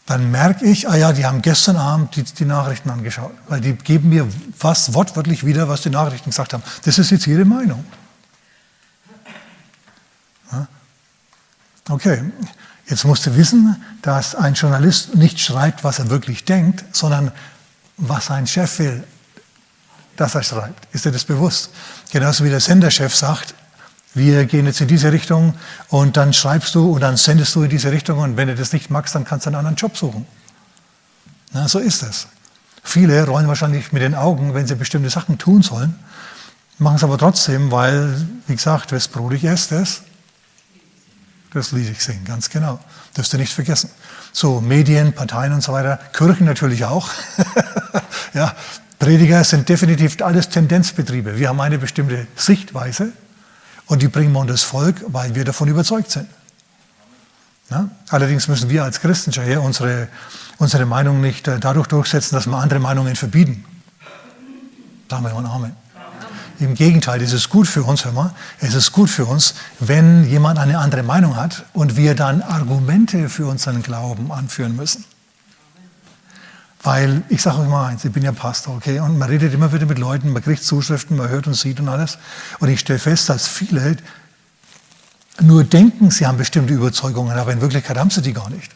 dann 0.07 0.31
merke 0.31 0.65
ich, 0.65 0.89
ah 0.89 0.95
ja, 0.95 1.13
die 1.13 1.27
haben 1.27 1.43
gestern 1.43 1.77
Abend 1.77 2.15
die, 2.15 2.23
die, 2.23 2.45
Nachrichten 2.45 2.91
angeschaut. 2.91 3.33
Weil 3.49 3.61
die 3.61 3.73
geben 3.73 4.11
mir 4.11 4.29
fast 4.57 4.95
wortwörtlich 4.95 5.45
wieder, 5.45 5.69
was 5.69 5.81
die 5.81 5.91
Nachrichten 5.91 6.31
gesagt 6.31 6.53
haben. 6.53 6.63
Das 6.85 6.97
ist 6.99 7.11
jetzt 7.11 7.27
ihre 7.27 7.45
Meinung. 7.45 7.85
Okay, 11.89 12.23
Jetzt 12.93 13.05
musst 13.05 13.25
du 13.27 13.37
wissen, 13.37 13.83
dass 14.03 14.35
ein 14.35 14.55
Journalist 14.55 15.15
nicht 15.15 15.41
schreibt, 15.41 15.85
was 15.85 15.99
er 15.99 16.11
wirklich 16.11 16.45
denkt, 16.45 16.85
sondern 16.93 17.33
was 17.97 18.27
sein 18.27 18.47
Chef 18.47 18.79
will, 18.81 19.05
dass 20.17 20.35
er 20.35 20.43
schreibt. 20.43 20.89
Ist 20.95 21.05
dir 21.05 21.13
das 21.13 21.25
bewusst? 21.25 21.71
Genauso 22.11 22.45
wie 22.45 22.51
der 22.51 22.61
Senderchef 22.61 23.15
sagt, 23.15 23.55
wir 24.15 24.45
gehen 24.45 24.67
jetzt 24.67 24.81
in 24.81 24.89
diese 24.89 25.11
Richtung 25.11 25.55
und 25.89 26.17
dann 26.17 26.35
schreibst 26.35 26.75
du 26.75 26.93
und 26.93 27.01
dann 27.01 27.17
sendest 27.17 27.55
du 27.55 27.63
in 27.63 27.71
diese 27.71 27.93
Richtung 27.93 28.19
und 28.19 28.37
wenn 28.37 28.49
du 28.49 28.55
das 28.55 28.73
nicht 28.73 28.91
magst, 28.91 29.15
dann 29.15 29.25
kannst 29.25 29.47
du 29.47 29.49
einen 29.49 29.57
anderen 29.57 29.77
Job 29.77 29.97
suchen. 29.97 30.27
Na, 31.53 31.69
so 31.69 31.79
ist 31.79 32.03
es. 32.03 32.27
Viele 32.83 33.25
rollen 33.25 33.49
wahrscheinlich 33.49 33.93
mit 33.93 34.03
den 34.03 34.15
Augen, 34.15 34.53
wenn 34.53 34.67
sie 34.67 34.75
bestimmte 34.75 35.09
Sachen 35.09 35.39
tun 35.39 35.63
sollen, 35.63 35.99
machen 36.79 36.97
es 36.97 37.05
aber 37.05 37.17
trotzdem, 37.17 37.71
weil, 37.71 38.27
wie 38.49 38.57
gesagt, 38.57 38.93
wes 38.93 39.09
brodig 39.09 39.45
ist, 39.45 39.73
das 41.55 41.73
Lied 41.73 41.91
ich 41.91 42.03
singen, 42.03 42.25
ganz 42.25 42.51
genau. 42.51 42.79
Dürfst 43.17 43.33
du 43.33 43.39
nicht 43.39 43.53
vergessen. 43.53 43.91
So, 44.33 44.61
Medien, 44.61 45.13
Parteien 45.13 45.53
und 45.53 45.63
so 45.63 45.73
weiter, 45.73 45.99
Kirchen 46.13 46.47
natürlich 46.47 46.85
auch. 46.85 47.11
ja, 48.35 48.55
Prediger 48.99 49.45
sind 49.45 49.69
definitiv 49.69 50.23
alles 50.23 50.49
Tendenzbetriebe. 50.49 51.39
Wir 51.39 51.49
haben 51.49 51.61
eine 51.61 51.79
bestimmte 51.79 52.27
Sichtweise 52.37 53.13
und 53.87 54.01
die 54.01 54.09
bringen 54.09 54.33
wir 54.33 54.41
unter 54.41 54.55
das 54.55 54.63
Volk, 54.63 54.97
weil 55.09 55.35
wir 55.35 55.45
davon 55.45 55.69
überzeugt 55.69 56.11
sind. 56.11 56.29
Ja? 57.71 57.89
Allerdings 58.11 58.49
müssen 58.49 58.71
wir 58.71 58.85
als 58.85 59.01
Christen 59.01 59.33
hier 59.33 59.63
unsere, 59.63 60.09
unsere 60.59 60.87
Meinung 60.87 61.21
nicht 61.21 61.49
äh, 61.49 61.59
dadurch 61.59 61.89
durchsetzen, 61.89 62.35
dass 62.35 62.47
wir 62.47 62.57
andere 62.57 62.79
Meinungen 62.79 63.17
verbieten. 63.17 63.65
Sagen 65.11 65.25
wir 65.25 65.35
mal 65.35 65.47
Amen. 65.47 65.82
Im 66.63 66.75
Gegenteil, 66.75 67.21
es 67.21 67.33
ist 67.33 67.49
gut 67.49 67.67
für 67.67 67.83
uns, 67.83 68.05
hör 68.05 68.13
mal, 68.13 68.33
es 68.61 68.75
ist 68.75 68.93
gut 68.93 69.11
für 69.11 69.25
uns, 69.25 69.55
wenn 69.81 70.25
jemand 70.29 70.61
eine 70.61 70.79
andere 70.79 71.03
Meinung 71.03 71.35
hat 71.35 71.65
und 71.73 71.97
wir 71.97 72.15
dann 72.15 72.41
Argumente 72.41 73.29
für 73.29 73.47
unseren 73.47 73.83
Glauben 73.83 74.31
anführen 74.31 74.77
müssen. 74.77 75.05
Weil, 76.85 77.23
ich 77.29 77.43
sage 77.43 77.63
euch 77.63 77.69
mal 77.69 77.89
eins, 77.89 78.05
ich 78.05 78.13
bin 78.13 78.23
ja 78.23 78.31
Pastor, 78.31 78.77
okay, 78.77 79.01
und 79.01 79.19
man 79.19 79.29
redet 79.29 79.53
immer 79.53 79.73
wieder 79.73 79.87
mit 79.87 79.99
Leuten, 79.99 80.33
man 80.33 80.43
kriegt 80.43 80.63
Zuschriften, 80.63 81.17
man 81.17 81.29
hört 81.31 81.49
und 81.49 81.55
sieht 81.55 81.81
und 81.81 81.89
alles. 81.89 82.19
Und 82.61 82.69
ich 82.69 82.79
stelle 82.79 83.01
fest, 83.01 83.29
dass 83.29 83.49
viele 83.49 83.97
nur 85.41 85.65
denken, 85.65 86.13
sie 86.13 86.29
haben 86.29 86.39
bestimmte 86.39 86.75
Überzeugungen, 86.75 87.37
aber 87.37 87.53
in 87.53 87.61
Wirklichkeit 87.61 87.99
haben 87.99 88.11
sie 88.11 88.23
die 88.23 88.35
gar 88.35 88.51
nicht, 88.51 88.71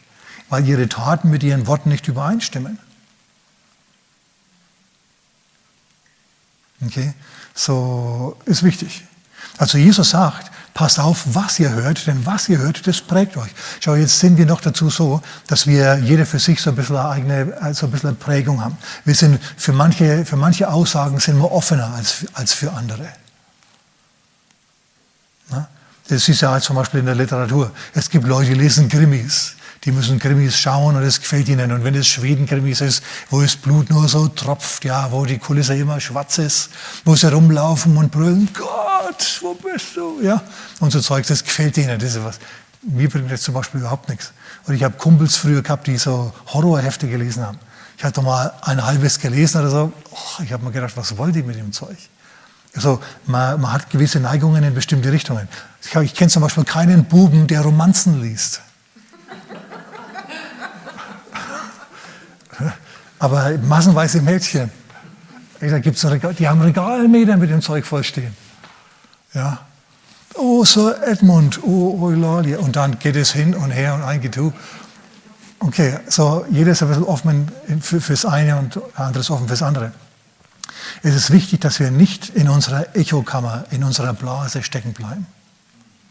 weil 0.49 0.66
ihre 0.66 0.88
Taten 0.88 1.31
mit 1.31 1.45
ihren 1.45 1.69
Worten 1.69 1.90
nicht 1.90 2.09
übereinstimmen. 2.09 2.81
Okay? 6.85 7.14
So 7.54 8.37
ist 8.45 8.62
wichtig. 8.62 9.04
Also 9.59 9.78
Jesus 9.78 10.11
sagt, 10.11 10.50
passt 10.75 11.00
auf, 11.00 11.25
was 11.33 11.59
ihr 11.59 11.71
hört, 11.71 12.06
denn 12.06 12.26
was 12.26 12.49
ihr 12.50 12.59
hört, 12.59 12.87
das 12.87 13.00
prägt 13.00 13.37
euch. 13.38 13.50
Schau, 13.80 13.95
jetzt 13.95 14.21
sind 14.21 14.37
wir 14.37 14.45
noch 14.45 14.61
dazu 14.61 14.90
so, 14.90 15.23
dass 15.47 15.66
wir 15.66 15.99
jeder 15.99 16.26
für 16.26 16.38
sich 16.38 16.61
so 16.61 16.71
ein 16.71 16.76
bisschen 16.76 16.97
eine 16.97 17.09
eigene, 17.09 17.75
so 17.75 17.87
ein 17.87 17.92
bisschen 17.92 18.16
Prägung 18.16 18.62
haben. 18.62 18.76
Wir 19.04 19.14
sind 19.14 19.40
für 19.56 19.73
manche, 19.73 20.26
für 20.26 20.37
manche 20.37 20.68
Aussagen 20.68 21.18
sind 21.18 21.38
wir 21.38 21.50
offener 21.50 21.95
als, 21.95 22.26
als 22.35 22.52
für 22.52 22.73
andere. 22.73 23.09
Das 26.09 26.28
ist 26.28 26.40
ja 26.40 26.61
zum 26.61 26.76
Beispiel 26.76 27.00
in 27.00 27.06
der 27.06 27.16
Literatur. 27.16 27.73
Es 27.92 28.09
gibt 28.09 28.26
Leute, 28.26 28.50
die 28.50 28.54
lesen 28.54 28.88
Krimis 28.88 29.56
die 29.87 29.93
müssen 29.93 30.19
Krimis 30.19 30.59
schauen 30.59 30.97
und 30.97 31.02
es 31.05 31.21
gefällt 31.21 31.49
ihnen. 31.49 31.71
Und 31.71 31.85
wenn 31.85 31.95
es 31.95 32.09
Schweden-Krimis 32.09 32.81
ist, 32.81 33.05
wo 33.31 33.40
das 33.40 33.55
Blut 33.55 33.88
nur 33.88 34.09
so 34.09 34.26
tropft, 34.26 34.85
ja, 34.85 35.12
wo 35.12 35.25
die 35.25 35.38
Kulisse 35.38 35.76
immer 35.76 36.00
schwarz 36.00 36.38
ist, 36.38 36.71
wo 37.05 37.14
sie 37.14 37.33
rumlaufen 37.33 37.97
und 37.97 38.11
brüllen, 38.11 38.49
Gott, 38.52 39.38
wo 39.43 39.55
bist 39.55 39.97
du? 39.97 40.21
Ja, 40.23 40.43
und 40.81 40.90
so 40.90 41.00
Zeug, 41.00 41.25
das 41.28 41.45
gefällt 41.45 41.78
ihnen. 41.78 42.00
Das 42.00 42.16
ist 42.16 42.25
was. 42.25 42.40
Mir 42.83 43.09
bringt 43.09 43.31
das 43.31 43.43
zum 43.43 43.55
Beispiel 43.55 43.81
überhaupt 43.81 44.09
nichts. 44.09 44.33
Und 44.66 44.75
ich 44.75 44.83
habe 44.83 44.97
Kumpels 44.99 45.37
früher 45.37 45.62
gehabt, 45.62 45.87
die 45.87 45.99
so 45.99 46.33
Horrorhefte 46.49 47.07
gelesen 47.07 47.47
haben. 47.47 47.59
Ich 47.97 48.02
hatte 48.02 48.21
mal 48.23 48.52
ein 48.62 48.85
halbes 48.85 49.21
gelesen 49.21 49.61
oder 49.61 49.71
so. 49.71 49.93
Oh, 50.11 50.43
ich 50.43 50.52
habe 50.52 50.64
mir 50.64 50.73
gedacht, 50.73 50.97
was 50.97 51.16
wollt 51.16 51.37
ihr 51.37 51.45
mit 51.45 51.57
dem 51.57 51.73
Zeug? 51.73 51.97
Also 52.75 53.00
man, 53.25 53.61
man, 53.61 53.73
hat 53.73 53.88
gewisse 53.88 54.19
Neigungen 54.19 54.64
in 54.64 54.75
bestimmte 54.75 55.12
Richtungen. 55.12 55.49
Ich, 55.83 55.95
ich 55.95 56.14
kenne 56.14 56.28
zum 56.28 56.43
Beispiel 56.43 56.64
keinen 56.64 57.05
Buben, 57.05 57.47
der 57.47 57.62
Romanzen 57.62 58.21
liest. 58.21 58.61
Aber 63.18 63.56
massenweise 63.58 64.20
Mädchen. 64.20 64.70
Da 65.61 65.78
gibt's 65.78 66.04
Regal, 66.04 66.35
die 66.35 66.46
haben 66.46 66.61
Regalmeter 66.61 67.37
mit 67.37 67.50
dem 67.50 67.62
Zeug 67.62 67.87
vollstehen. 67.87 68.37
Ja. 69.32 69.61
Oh, 70.35 70.64
Sir 70.64 71.02
Edmund, 71.02 71.62
oh, 71.62 71.99
oh, 72.00 72.11
Lordia. 72.11 72.58
Und 72.58 72.76
dann 72.76 72.99
geht 72.99 73.16
es 73.16 73.32
hin 73.32 73.54
und 73.54 73.70
her 73.70 73.94
und 73.94 74.02
ein 74.02 74.20
Getue. 74.20 74.52
Okay, 75.58 75.99
so 76.08 76.44
jeder 76.50 76.73
ist 76.73 76.82
ein 76.82 76.88
bisschen 76.88 77.04
offen 77.04 77.50
für, 77.80 78.00
fürs 78.02 78.26
eine 78.26 78.58
und 78.58 78.76
der 78.76 78.82
andere 78.96 79.20
ist 79.20 79.30
offen 79.30 79.49
fürs 79.49 79.62
andere. 79.62 79.92
Es 81.02 81.14
ist 81.14 81.30
wichtig, 81.32 81.61
dass 81.61 81.80
wir 81.80 81.90
nicht 81.90 82.28
in 82.28 82.49
unserer 82.49 82.94
Echokammer, 82.94 83.64
in 83.70 83.82
unserer 83.82 84.12
Blase 84.12 84.62
stecken 84.62 84.92
bleiben. 84.92 85.26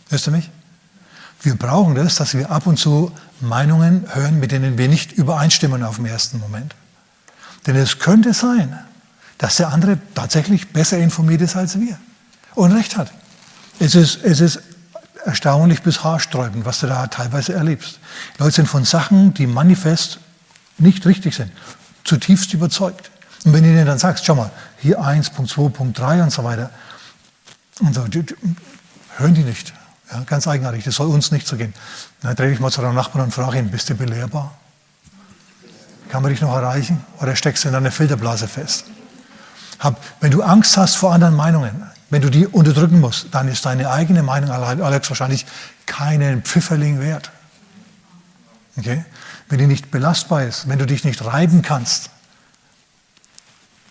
Hörst 0.10 0.26
du 0.26 0.32
mich? 0.32 0.50
Wir 1.42 1.56
brauchen 1.56 1.94
das, 1.94 2.16
dass 2.16 2.34
wir 2.34 2.50
ab 2.50 2.66
und 2.66 2.78
zu 2.78 3.12
Meinungen 3.40 4.08
hören, 4.14 4.40
mit 4.40 4.52
denen 4.52 4.80
wir 4.80 4.88
nicht 4.88 5.12
übereinstimmen 5.12 5.84
auf 5.84 5.98
den 5.98 6.08
ersten 6.08 6.40
Moment. 6.40 6.74
Denn 7.66 7.76
es 7.76 8.00
könnte 8.00 8.34
sein, 8.34 8.80
dass 9.38 9.58
der 9.58 9.70
andere 9.70 9.98
tatsächlich 10.14 10.70
besser 10.70 10.98
informiert 10.98 11.42
ist 11.42 11.56
als 11.56 11.80
wir 11.80 11.98
und 12.54 12.72
recht 12.72 12.98
hat. 12.98 13.12
Es 13.80 13.96
ist, 13.96 14.24
es 14.24 14.40
ist 14.40 14.60
erstaunlich 15.26 15.82
bis 15.82 16.04
haarsträubend, 16.04 16.66
was 16.66 16.80
du 16.80 16.88
da 16.88 17.08
teilweise 17.08 17.54
erlebst. 17.54 18.00
Die 18.38 18.44
Leute 18.44 18.56
sind 18.56 18.68
von 18.68 18.86
Sachen, 18.86 19.34
die 19.34 19.48
manifest 19.48 20.20
nicht 20.78 21.06
richtig 21.06 21.36
sind, 21.36 21.52
zutiefst 22.04 22.54
überzeugt. 22.54 23.12
Und 23.44 23.54
wenn 23.54 23.64
du 23.64 23.70
ihnen 23.70 23.86
dann 23.86 24.00
sagst, 24.00 24.26
schau 24.26 24.36
mal, 24.36 24.52
hier 24.80 25.02
1, 25.02 25.32
Punkt 25.32 25.52
2, 25.52 25.70
Punkt 25.70 26.00
3 26.00 26.24
und 26.24 26.32
so 26.32 26.44
weiter, 26.44 26.70
und 27.80 27.94
so, 27.94 28.08
die, 28.08 28.24
die, 28.24 28.36
hören 29.18 29.34
die 29.34 29.44
nicht. 29.44 29.74
Ja, 30.12 30.22
ganz 30.22 30.48
eigenartig, 30.48 30.84
das 30.84 30.96
soll 30.96 31.08
uns 31.08 31.32
nicht 31.32 31.48
so 31.48 31.58
gehen. 31.58 31.74
Dann 32.22 32.36
drehe 32.36 32.52
ich 32.52 32.60
mal 32.60 32.72
zu 32.72 32.82
deinem 32.82 32.96
Nachbarn 32.96 33.26
und 33.26 33.32
frage 33.32 33.58
ihn, 33.58 33.72
bist 33.72 33.90
du 33.90 33.96
belehrbar? 33.96 34.56
Kann 36.16 36.24
man 36.24 36.32
dich 36.32 36.40
noch 36.40 36.56
erreichen? 36.56 37.04
Oder 37.20 37.36
steckst 37.36 37.66
du 37.66 37.68
in 37.68 37.74
deiner 37.74 37.92
Filterblase 37.92 38.48
fest? 38.48 38.86
Hab, 39.80 40.02
wenn 40.22 40.32
du 40.32 40.44
Angst 40.44 40.78
hast 40.78 40.96
vor 40.96 41.12
anderen 41.12 41.36
Meinungen, 41.36 41.92
wenn 42.10 42.22
du 42.22 42.30
die 42.30 42.48
unterdrücken 42.48 43.02
musst, 43.02 43.28
dann 43.32 43.50
ist 43.50 43.66
deine 43.66 43.90
eigene 43.90 44.24
Meinung, 44.24 44.50
Alex, 44.50 45.10
wahrscheinlich 45.10 45.46
keinen 45.86 46.42
Pfifferling 46.42 47.02
wert. 47.02 47.32
Okay? 48.78 49.04
Wenn 49.50 49.60
die 49.60 49.68
nicht 49.68 49.92
belastbar 49.92 50.44
ist, 50.44 50.70
wenn 50.70 50.80
du 50.80 50.86
dich 50.86 51.04
nicht 51.04 51.26
reiben 51.26 51.62
kannst 51.62 52.10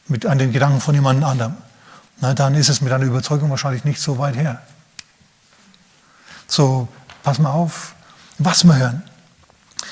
mit 0.09 0.25
an 0.25 0.39
den 0.39 0.51
Gedanken 0.51 0.81
von 0.81 0.95
jemand 0.95 1.23
anderem, 1.23 1.59
na, 2.23 2.33
dann 2.33 2.55
ist 2.55 2.71
es 2.71 2.81
mit 2.81 2.91
deiner 2.91 3.05
Überzeugung 3.05 3.51
wahrscheinlich 3.51 3.85
nicht 3.85 4.01
so 4.01 4.17
weit 4.17 4.35
her. 4.35 4.63
So, 6.47 6.89
pass 7.23 7.39
mal 7.39 7.51
auf, 7.51 7.95
was 8.39 8.65
wir 8.65 8.77
hören. 8.77 9.03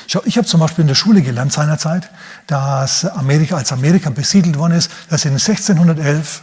Schau, 0.07 0.23
ich 0.25 0.37
habe 0.37 0.47
zum 0.47 0.61
Beispiel 0.61 0.83
in 0.83 0.89
der 0.89 0.95
Schule 0.95 1.23
gelernt 1.23 1.53
seinerzeit, 1.53 2.11
dass 2.47 3.05
Amerika, 3.05 3.57
als 3.57 3.73
Amerika 3.73 4.11
besiedelt 4.11 4.59
worden 4.59 4.73
ist, 4.73 4.91
dass 5.09 5.25
in 5.25 5.33
1611, 5.33 6.43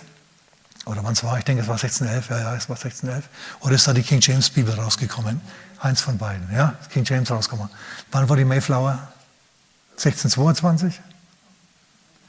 oder 0.85 1.03
wann 1.03 1.13
es 1.13 1.23
war, 1.23 1.37
ich 1.37 1.43
denke, 1.43 1.61
es 1.61 1.67
war 1.67 1.75
1611, 1.75 2.29
ja, 2.29 2.37
ja, 2.39 2.55
es 2.55 2.69
war 2.69 2.75
1611, 2.75 3.25
oder 3.61 3.75
ist 3.75 3.87
da 3.87 3.93
die 3.93 4.03
King 4.03 4.19
James 4.21 4.49
Bibel 4.49 4.73
rausgekommen? 4.73 5.41
Eins 5.79 6.01
von 6.01 6.17
beiden, 6.17 6.47
ja, 6.53 6.75
King 6.91 7.05
James 7.05 7.29
rausgekommen. 7.31 7.71
Wann 8.11 8.27
war 8.27 8.35
die 8.35 8.45
Mayflower? 8.45 8.99
1622? 9.91 10.99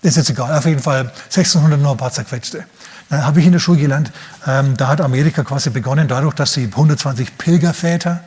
ist 0.03 0.17
jetzt 0.17 0.31
egal, 0.31 0.57
auf 0.57 0.65
jeden 0.65 0.81
Fall 0.81 1.13
1600 1.25 1.79
noch 1.79 1.93
ein 1.93 1.97
paar 1.97 2.13
zerquetschte. 2.13 2.65
Dann 3.11 3.25
habe 3.25 3.41
ich 3.41 3.47
in 3.47 3.53
der 3.53 3.59
Schule 3.59 3.81
gelernt, 3.81 4.13
ähm, 4.47 4.77
da 4.77 4.89
hat 4.89 5.01
Amerika 5.01 5.43
quasi 5.43 5.71
begonnen, 5.71 6.09
dadurch, 6.09 6.35
dass 6.35 6.53
sie 6.53 6.67
120 6.67 7.37
Pilgerväter 7.37 8.21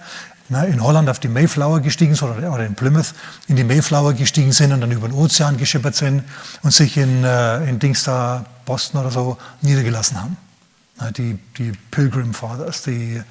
ne, 0.50 0.66
in 0.68 0.82
Holland 0.82 1.10
auf 1.10 1.20
die 1.20 1.28
Mayflower 1.28 1.80
gestiegen 1.80 2.16
sind 2.16 2.30
oder, 2.30 2.54
oder 2.54 2.66
in 2.66 2.76
Plymouth 2.76 3.14
in 3.48 3.56
die 3.56 3.64
Mayflower 3.64 4.14
gestiegen 4.14 4.52
sind 4.52 4.72
und 4.72 4.82
dann 4.82 4.92
über 4.92 5.08
den 5.08 5.16
Ozean 5.16 5.58
geschippert 5.58 5.96
sind 5.96 6.24
und 6.62 6.72
sich 6.72 6.98
in, 6.98 7.24
äh, 7.24 7.68
in 7.70 7.80
Dings 7.80 8.04
da, 8.04 8.46
Boston 8.66 9.02
oder 9.02 9.12
so, 9.12 9.38
niedergelassen 9.62 10.22
haben. 10.22 10.38
Ne, 11.00 11.12
die, 11.12 11.40
die 11.58 11.72
Pilgrim 11.92 12.34
Fathers, 12.34 12.84
die, 12.84 13.22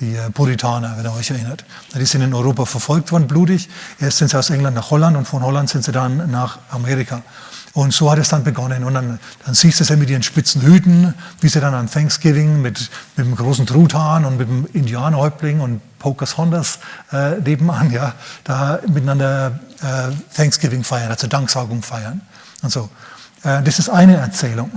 die 0.00 0.16
äh, 0.16 0.30
Puritaner, 0.30 0.96
wenn 0.96 1.04
ihr 1.04 1.14
euch 1.14 1.30
erinnert. 1.30 1.64
Die 1.94 2.04
sind 2.04 2.22
in 2.22 2.34
Europa 2.34 2.64
verfolgt 2.64 3.12
worden, 3.12 3.28
blutig. 3.28 3.68
Erst 4.00 4.18
sind 4.18 4.30
sie 4.30 4.38
aus 4.38 4.50
England 4.50 4.76
nach 4.76 4.90
Holland 4.90 5.16
und 5.16 5.26
von 5.26 5.42
Holland 5.42 5.70
sind 5.70 5.84
sie 5.84 5.92
dann 5.92 6.30
nach 6.30 6.58
Amerika. 6.70 7.22
Und 7.74 7.92
so 7.92 8.10
hat 8.10 8.18
es 8.18 8.28
dann 8.28 8.44
begonnen. 8.44 8.84
Und 8.84 8.94
dann, 8.94 9.18
dann 9.44 9.54
siehst 9.54 9.80
du 9.80 9.84
sie 9.84 9.96
mit 9.96 10.08
ihren 10.08 10.22
spitzen 10.22 10.62
Hüten, 10.62 11.12
wie 11.40 11.48
sie 11.48 11.60
dann 11.60 11.74
an 11.74 11.90
Thanksgiving 11.90 12.62
mit, 12.62 12.88
mit 13.16 13.26
dem 13.26 13.34
großen 13.34 13.66
Truthahn 13.66 14.24
und 14.24 14.38
mit 14.38 14.48
dem 14.48 14.66
Indianerhäuptling 14.72 15.60
und 15.60 15.80
Pocahontas 15.98 16.78
äh, 17.12 17.40
nebenan, 17.40 17.90
ja, 17.90 18.14
da 18.44 18.78
miteinander 18.86 19.58
äh, 19.82 20.12
Thanksgiving 20.36 20.84
feiern, 20.84 21.10
also 21.10 21.26
Danksagung 21.26 21.82
feiern 21.82 22.20
und 22.62 22.70
so. 22.70 22.90
Äh, 23.42 23.62
das 23.62 23.80
ist 23.80 23.88
eine 23.88 24.16
Erzählung. 24.16 24.70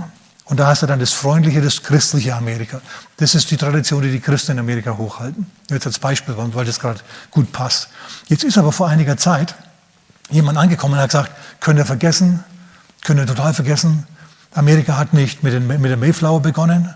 Und 0.46 0.58
da 0.58 0.66
hast 0.66 0.82
du 0.82 0.86
dann 0.86 0.98
das 0.98 1.12
freundliche, 1.12 1.60
das 1.60 1.82
christliche 1.82 2.34
Amerika. 2.34 2.80
Das 3.18 3.34
ist 3.34 3.50
die 3.50 3.58
Tradition, 3.58 4.02
die 4.02 4.10
die 4.10 4.20
Christen 4.20 4.52
in 4.52 4.58
Amerika 4.58 4.96
hochhalten. 4.96 5.46
Jetzt 5.68 5.86
als 5.86 5.98
Beispiel, 5.98 6.34
weil 6.36 6.64
das 6.64 6.80
gerade 6.80 7.00
gut 7.30 7.52
passt. 7.52 7.90
Jetzt 8.28 8.44
ist 8.44 8.56
aber 8.56 8.72
vor 8.72 8.88
einiger 8.88 9.18
Zeit 9.18 9.54
jemand 10.30 10.56
angekommen 10.56 10.94
und 10.94 11.00
hat 11.00 11.10
gesagt, 11.10 11.32
könnt 11.60 11.78
ihr 11.78 11.84
vergessen, 11.84 12.42
können 13.08 13.20
wir 13.20 13.26
total 13.26 13.54
vergessen. 13.54 14.06
Amerika 14.52 14.98
hat 14.98 15.14
nicht 15.14 15.42
mit, 15.42 15.54
den, 15.54 15.66
mit 15.66 15.82
der 15.86 15.96
Mayflower 15.96 16.42
begonnen, 16.42 16.92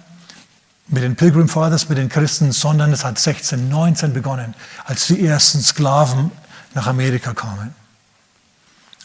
mit 0.89 1.03
den 1.03 1.17
Pilgrim 1.17 1.49
Fathers, 1.49 1.89
mit 1.89 1.97
den 1.97 2.11
Christen, 2.11 2.53
sondern 2.53 2.93
es 2.93 3.03
hat 3.03 3.17
1619 3.17 4.13
begonnen, 4.13 4.53
als 4.85 5.07
die 5.07 5.27
ersten 5.27 5.63
Sklaven 5.63 6.31
nach 6.75 6.87
Amerika 6.87 7.33
kamen. 7.33 7.75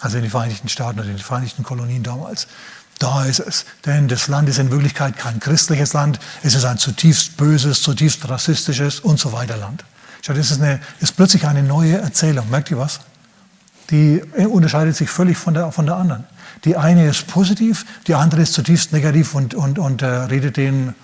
Also 0.02 0.18
in 0.18 0.24
die 0.24 0.30
Vereinigten 0.30 0.68
Staaten 0.68 1.00
oder 1.00 1.08
in 1.08 1.16
die 1.16 1.24
Vereinigten 1.24 1.64
Kolonien 1.64 2.04
damals. 2.04 2.48
Da 3.00 3.24
ist 3.24 3.40
es. 3.40 3.64
Denn 3.86 4.10
das 4.10 4.28
Land 4.28 4.50
ist 4.50 4.60
in 4.60 4.70
Wirklichkeit 4.70 5.18
kein 5.18 5.40
christliches 5.40 5.94
Land. 5.94 6.20
Es 6.44 6.56
ist 6.56 6.66
ein 6.66 6.78
zutiefst 6.78 7.38
böses, 7.38 7.84
zutiefst 7.84 8.28
rassistisches 8.28 9.00
und 9.00 9.18
so 9.18 9.32
weiter 9.32 9.56
Land. 9.56 9.86
Schau, 10.24 10.34
das 10.34 10.52
ist, 10.52 10.62
eine, 10.62 10.82
ist 11.00 11.16
plötzlich 11.16 11.48
eine 11.48 11.64
neue 11.64 12.00
Erzählung. 12.00 12.50
Merkt 12.50 12.70
ihr 12.70 12.78
was? 12.78 13.00
Die 13.92 14.22
unterscheidet 14.50 14.98
sich 14.98 15.10
völlig 15.10 15.38
von 15.38 15.54
der, 15.54 15.72
von 15.72 15.86
der 15.86 15.96
anderen. 15.96 16.26
Die 16.64 16.76
eine 16.76 17.08
ist 17.08 17.28
positiv, 17.28 17.86
die 18.08 18.16
andere 18.16 18.42
ist 18.42 18.54
zutiefst 18.54 18.94
negativ 18.94 19.36
und, 19.36 19.54
und, 19.54 19.80
und 19.80 20.02
äh, 20.02 20.06
redet 20.06 20.58
den 20.58 20.96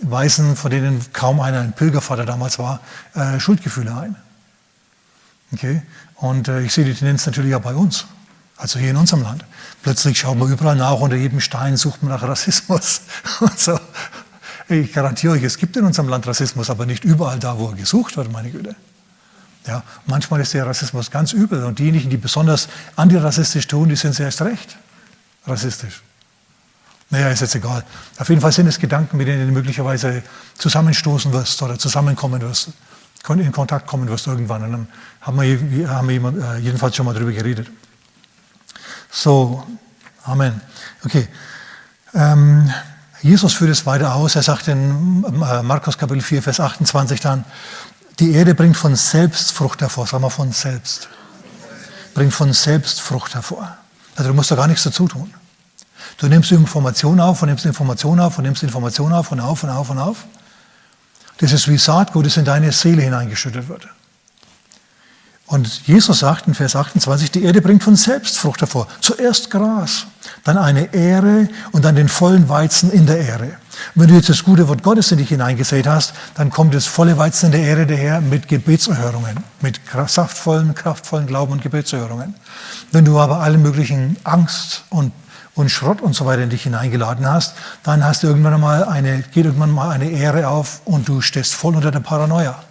Weißen, 0.00 0.56
von 0.56 0.70
denen 0.70 1.04
kaum 1.12 1.40
einer 1.40 1.60
ein 1.60 1.72
Pilgervater 1.72 2.26
damals 2.26 2.58
war, 2.58 2.80
äh, 3.14 3.38
Schuldgefühle 3.38 3.96
ein. 3.96 4.16
Okay? 5.52 5.82
Und 6.16 6.48
äh, 6.48 6.62
ich 6.62 6.72
sehe 6.72 6.84
die 6.84 6.94
Tendenz 6.94 7.26
natürlich 7.26 7.54
auch 7.54 7.60
bei 7.60 7.74
uns, 7.74 8.06
also 8.56 8.78
hier 8.78 8.90
in 8.90 8.96
unserem 8.96 9.22
Land. 9.22 9.44
Plötzlich 9.82 10.18
schaut 10.18 10.38
man 10.38 10.50
überall 10.50 10.76
nach, 10.76 10.98
unter 11.00 11.16
jedem 11.16 11.40
Stein 11.40 11.76
sucht 11.76 12.02
man 12.02 12.12
nach 12.12 12.22
Rassismus. 12.22 13.02
Und 13.40 13.58
so. 13.58 13.78
Ich 14.68 14.92
garantiere 14.92 15.34
euch, 15.34 15.42
es 15.42 15.58
gibt 15.58 15.76
in 15.76 15.84
unserem 15.84 16.08
Land 16.08 16.26
Rassismus, 16.26 16.70
aber 16.70 16.86
nicht 16.86 17.04
überall 17.04 17.38
da, 17.38 17.58
wo 17.58 17.68
er 17.68 17.74
gesucht 17.74 18.16
wird, 18.16 18.32
meine 18.32 18.50
Güte. 18.50 18.74
Ja, 19.66 19.82
manchmal 20.06 20.40
ist 20.40 20.52
der 20.52 20.66
Rassismus 20.66 21.10
ganz 21.10 21.32
übel 21.32 21.64
und 21.64 21.78
diejenigen, 21.78 22.10
die 22.10 22.16
besonders 22.16 22.68
antirassistisch 22.96 23.66
tun, 23.66 23.88
die 23.88 23.96
sind 23.96 24.18
erst 24.20 24.42
recht 24.42 24.76
rassistisch. 25.46 26.02
Naja, 27.10 27.28
ist 27.28 27.40
jetzt 27.40 27.54
egal. 27.54 27.84
Auf 28.18 28.28
jeden 28.28 28.40
Fall 28.40 28.52
sind 28.52 28.66
es 28.66 28.78
Gedanken, 28.78 29.16
mit 29.16 29.28
denen 29.28 29.46
du 29.46 29.52
möglicherweise 29.52 30.22
zusammenstoßen 30.58 31.32
wirst 31.32 31.60
oder 31.62 31.78
zusammenkommen 31.78 32.40
wirst, 32.40 32.70
in 33.28 33.52
Kontakt 33.52 33.86
kommen 33.86 34.08
wirst 34.08 34.26
irgendwann. 34.26 34.64
Und 34.64 34.72
dann 34.72 34.88
haben 35.20 35.40
wir, 35.40 35.88
haben 35.88 36.08
wir 36.08 36.56
äh, 36.56 36.58
jedenfalls 36.58 36.96
schon 36.96 37.06
mal 37.06 37.14
darüber 37.14 37.32
geredet. 37.32 37.70
So, 39.10 39.64
Amen. 40.24 40.58
Okay. 41.04 41.28
Ähm, 42.14 42.72
Jesus 43.20 43.52
führt 43.52 43.70
es 43.70 43.84
weiter 43.84 44.14
aus. 44.14 44.36
Er 44.36 44.42
sagt 44.42 44.68
in 44.68 45.22
äh, 45.24 45.62
Markus 45.62 45.98
Kapitel 45.98 46.22
4, 46.22 46.42
Vers 46.42 46.60
28 46.60 47.20
dann, 47.20 47.44
die 48.20 48.32
Erde 48.32 48.54
bringt 48.54 48.76
von 48.76 48.94
selbst 48.96 49.52
Frucht 49.52 49.80
hervor, 49.80 50.06
sagen 50.06 50.22
wir 50.22 50.30
von 50.30 50.52
selbst. 50.52 51.08
Bringt 52.14 52.32
von 52.32 52.52
selbst 52.52 53.00
Frucht 53.00 53.34
hervor. 53.34 53.76
Also 54.16 54.30
du 54.30 54.34
musst 54.34 54.50
da 54.50 54.54
gar 54.54 54.68
nichts 54.68 54.84
dazu 54.84 55.08
tun. 55.08 55.32
Du 56.18 56.28
nimmst 56.28 56.52
Information 56.52 57.18
auf 57.18 57.42
und 57.42 57.48
nimmst 57.48 57.64
Information 57.64 58.20
auf 58.20 58.38
und 58.38 58.44
nimmst 58.44 58.62
Information 58.62 59.12
auf 59.12 59.32
und 59.32 59.40
auf 59.40 59.64
und 59.64 59.70
auf 59.70 59.90
und 59.90 59.98
auf. 59.98 60.24
Das 61.38 61.52
ist 61.52 61.66
wie 61.66 61.78
Saatgut, 61.78 62.26
das 62.26 62.36
in 62.36 62.44
deine 62.44 62.70
Seele 62.70 63.02
hineingeschüttet 63.02 63.68
wird. 63.68 63.88
Und 65.46 65.86
Jesus 65.86 66.20
sagt 66.20 66.46
in 66.46 66.54
Vers 66.54 66.76
28, 66.76 67.30
die 67.30 67.42
Erde 67.42 67.60
bringt 67.60 67.82
von 67.82 67.96
selbst 67.96 68.38
Frucht 68.38 68.60
hervor. 68.60 68.86
Zuerst 69.00 69.50
Gras, 69.50 70.06
dann 70.44 70.56
eine 70.56 70.94
Ähre 70.94 71.48
und 71.72 71.84
dann 71.84 71.96
den 71.96 72.08
vollen 72.08 72.48
Weizen 72.48 72.90
in 72.90 73.06
der 73.06 73.18
Ähre. 73.18 73.56
Wenn 73.94 74.08
du 74.08 74.14
jetzt 74.14 74.28
das 74.28 74.44
gute 74.44 74.68
Wort 74.68 74.82
Gottes 74.82 75.12
in 75.12 75.18
dich 75.18 75.28
hineingesät 75.28 75.86
hast, 75.86 76.14
dann 76.34 76.50
kommt 76.50 76.74
das 76.74 76.86
volle 76.86 77.18
Weizen 77.18 77.52
der 77.52 77.60
Ähre 77.60 77.86
daher 77.86 78.20
mit 78.20 78.48
Gebetserhörungen, 78.48 79.38
mit 79.60 79.80
saftvollen, 80.06 80.74
kraftvollen 80.74 81.26
Glauben 81.26 81.52
und 81.52 81.62
Gebetserhörungen. 81.62 82.34
Wenn 82.92 83.04
du 83.04 83.18
aber 83.18 83.40
alle 83.40 83.58
möglichen 83.58 84.16
Angst 84.24 84.84
und 84.90 85.12
und 85.54 85.70
Schrott 85.70 86.00
und 86.00 86.14
so 86.14 86.26
weiter 86.26 86.42
in 86.42 86.50
dich 86.50 86.64
hineingeladen 86.64 87.26
hast, 87.26 87.54
dann 87.82 88.04
hast 88.04 88.22
du 88.22 88.26
irgendwann 88.26 88.60
mal 88.60 88.84
eine, 88.84 89.22
geht 89.22 89.46
irgendwann 89.46 89.70
mal 89.70 89.90
eine 89.90 90.10
Ähre 90.10 90.48
auf 90.48 90.80
und 90.84 91.08
du 91.08 91.20
stehst 91.20 91.54
voll 91.54 91.76
unter 91.76 91.90
der 91.90 92.00
Paranoia. 92.00 92.62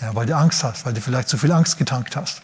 Ja, 0.00 0.14
weil 0.14 0.26
du 0.26 0.36
Angst 0.36 0.64
hast, 0.64 0.84
weil 0.86 0.94
du 0.94 1.00
vielleicht 1.00 1.28
zu 1.28 1.36
viel 1.36 1.52
Angst 1.52 1.78
getankt 1.78 2.16
hast. 2.16 2.42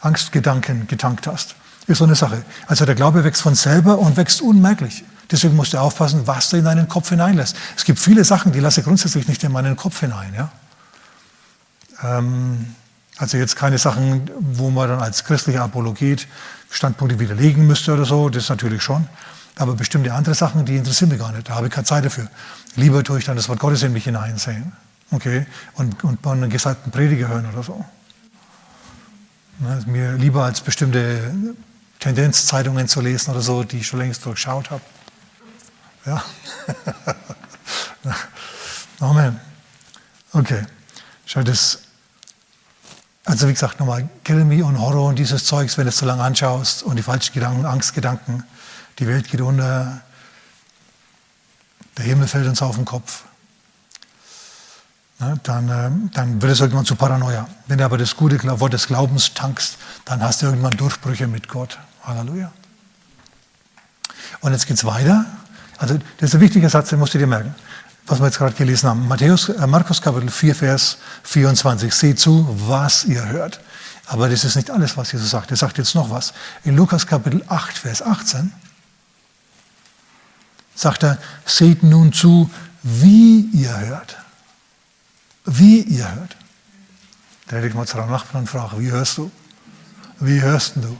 Angstgedanken 0.00 0.86
getankt 0.86 1.26
hast. 1.26 1.54
Ist 1.86 1.98
so 1.98 2.04
eine 2.04 2.14
Sache. 2.14 2.42
Also 2.66 2.84
der 2.84 2.94
Glaube 2.94 3.24
wächst 3.24 3.42
von 3.42 3.54
selber 3.54 3.98
und 3.98 4.16
wächst 4.16 4.40
unmerklich. 4.40 5.04
Deswegen 5.30 5.56
musst 5.56 5.72
du 5.72 5.78
aufpassen, 5.78 6.26
was 6.26 6.50
du 6.50 6.56
in 6.56 6.64
deinen 6.64 6.88
Kopf 6.88 7.08
hineinlässt. 7.08 7.56
Es 7.76 7.84
gibt 7.84 7.98
viele 7.98 8.24
Sachen, 8.24 8.52
die 8.52 8.60
lasse 8.60 8.80
ich 8.80 8.86
grundsätzlich 8.86 9.26
nicht 9.26 9.42
in 9.42 9.52
meinen 9.52 9.76
Kopf 9.76 10.00
hinein. 10.00 10.34
Ja? 10.34 10.50
Ähm, 12.02 12.74
also 13.16 13.36
jetzt 13.36 13.56
keine 13.56 13.78
Sachen, 13.78 14.30
wo 14.38 14.70
man 14.70 14.88
dann 14.88 15.00
als 15.00 15.24
christlicher 15.24 15.62
Apologet 15.62 16.26
Standpunkte 16.70 17.20
widerlegen 17.20 17.66
müsste 17.66 17.94
oder 17.94 18.04
so, 18.04 18.28
das 18.28 18.48
natürlich 18.48 18.82
schon. 18.82 19.06
Aber 19.56 19.74
bestimmte 19.74 20.12
andere 20.12 20.34
Sachen, 20.34 20.64
die 20.64 20.76
interessieren 20.76 21.10
mich 21.10 21.20
gar 21.20 21.30
nicht. 21.30 21.48
Da 21.48 21.54
habe 21.54 21.68
ich 21.68 21.72
keine 21.72 21.84
Zeit 21.84 22.04
dafür. 22.04 22.28
Lieber 22.74 23.04
tue 23.04 23.20
ich 23.20 23.24
dann 23.24 23.36
das 23.36 23.48
Wort 23.48 23.60
Gottes 23.60 23.84
in 23.84 23.92
mich 23.92 24.04
hineinsehen. 24.04 24.72
Okay? 25.12 25.46
Und, 25.74 26.02
und 26.02 26.26
einen 26.26 26.50
gesalbten 26.50 26.90
Prediger 26.90 27.28
hören 27.28 27.46
oder 27.52 27.62
so. 27.62 27.84
Ist 29.78 29.86
mir 29.86 30.14
lieber 30.14 30.44
als 30.44 30.60
bestimmte 30.60 31.32
Tendenzzeitungen 32.00 32.88
zu 32.88 33.00
lesen 33.00 33.30
oder 33.30 33.40
so, 33.40 33.62
die 33.62 33.78
ich 33.78 33.86
schon 33.86 34.00
längst 34.00 34.26
durchschaut 34.26 34.70
habe. 34.70 34.82
Ja. 36.06 36.24
Amen. 39.00 39.40
Okay. 40.32 40.66
Schau, 41.26 41.42
das, 41.42 41.80
also 43.24 43.48
wie 43.48 43.52
gesagt, 43.52 43.80
nochmal, 43.80 44.08
Grilmi 44.24 44.62
und 44.62 44.78
Horror 44.78 45.08
und 45.08 45.18
dieses 45.18 45.44
Zeugs, 45.44 45.78
wenn 45.78 45.84
du 45.84 45.88
es 45.88 45.98
so 45.98 46.06
lange 46.06 46.22
anschaust 46.22 46.82
und 46.82 46.96
die 46.96 47.02
falschen 47.02 47.32
Gedanken, 47.32 47.64
Angstgedanken, 47.64 48.44
die 48.98 49.06
Welt 49.06 49.28
geht 49.28 49.40
unter, 49.40 50.02
der 51.96 52.04
Himmel 52.04 52.28
fällt 52.28 52.46
uns 52.46 52.60
auf 52.60 52.76
den 52.76 52.84
Kopf. 52.84 53.24
Ne, 55.20 55.38
dann, 55.44 55.68
äh, 55.68 56.10
dann 56.12 56.42
wird 56.42 56.52
es 56.52 56.60
irgendwann 56.60 56.84
zu 56.84 56.96
Paranoia. 56.96 57.48
Wenn 57.68 57.78
du 57.78 57.84
aber 57.84 57.98
das 57.98 58.16
gute 58.16 58.42
Wort 58.60 58.72
des 58.72 58.88
Glaubens 58.88 59.32
tankst, 59.32 59.78
dann 60.04 60.22
hast 60.22 60.42
du 60.42 60.46
irgendwann 60.46 60.76
Durchbrüche 60.76 61.28
mit 61.28 61.48
Gott. 61.48 61.78
Halleluja. 62.02 62.52
Und 64.40 64.52
jetzt 64.52 64.66
geht 64.66 64.76
es 64.76 64.84
weiter. 64.84 65.24
Also 65.78 65.98
das 66.18 66.30
ist 66.30 66.34
ein 66.34 66.40
wichtiger 66.40 66.68
Satz, 66.68 66.90
den 66.90 66.98
musst 66.98 67.14
du 67.14 67.18
dir 67.18 67.26
merken, 67.26 67.54
was 68.06 68.20
wir 68.20 68.26
jetzt 68.26 68.38
gerade 68.38 68.54
gelesen 68.54 68.88
haben. 68.88 69.08
Matthäus, 69.08 69.48
äh, 69.48 69.66
Markus 69.66 70.00
Kapitel 70.00 70.30
4, 70.30 70.54
Vers 70.54 70.98
24. 71.24 71.92
Seht 71.92 72.18
zu, 72.18 72.46
was 72.66 73.04
ihr 73.04 73.26
hört. 73.26 73.60
Aber 74.06 74.28
das 74.28 74.44
ist 74.44 74.56
nicht 74.56 74.70
alles, 74.70 74.96
was 74.96 75.12
Jesus 75.12 75.30
sagt. 75.30 75.50
Er 75.50 75.56
sagt 75.56 75.78
jetzt 75.78 75.94
noch 75.94 76.10
was. 76.10 76.34
In 76.64 76.76
Lukas 76.76 77.06
Kapitel 77.06 77.42
8, 77.48 77.78
Vers 77.78 78.02
18 78.02 78.52
sagt 80.74 81.04
er, 81.04 81.18
seht 81.46 81.82
nun 81.82 82.12
zu, 82.12 82.50
wie 82.82 83.48
ihr 83.52 83.78
hört. 83.78 84.16
Wie 85.44 85.80
ihr 85.82 86.14
hört. 86.14 86.36
Da 87.46 87.56
hätte 87.56 87.68
ich 87.68 87.74
mal 87.74 87.86
zu 87.86 87.98
einem 87.98 88.10
Nachbarn 88.10 88.42
und 88.42 88.48
frage, 88.48 88.78
wie 88.80 88.90
hörst 88.90 89.18
du? 89.18 89.30
Wie 90.20 90.40
hörst 90.40 90.76
du? 90.76 90.96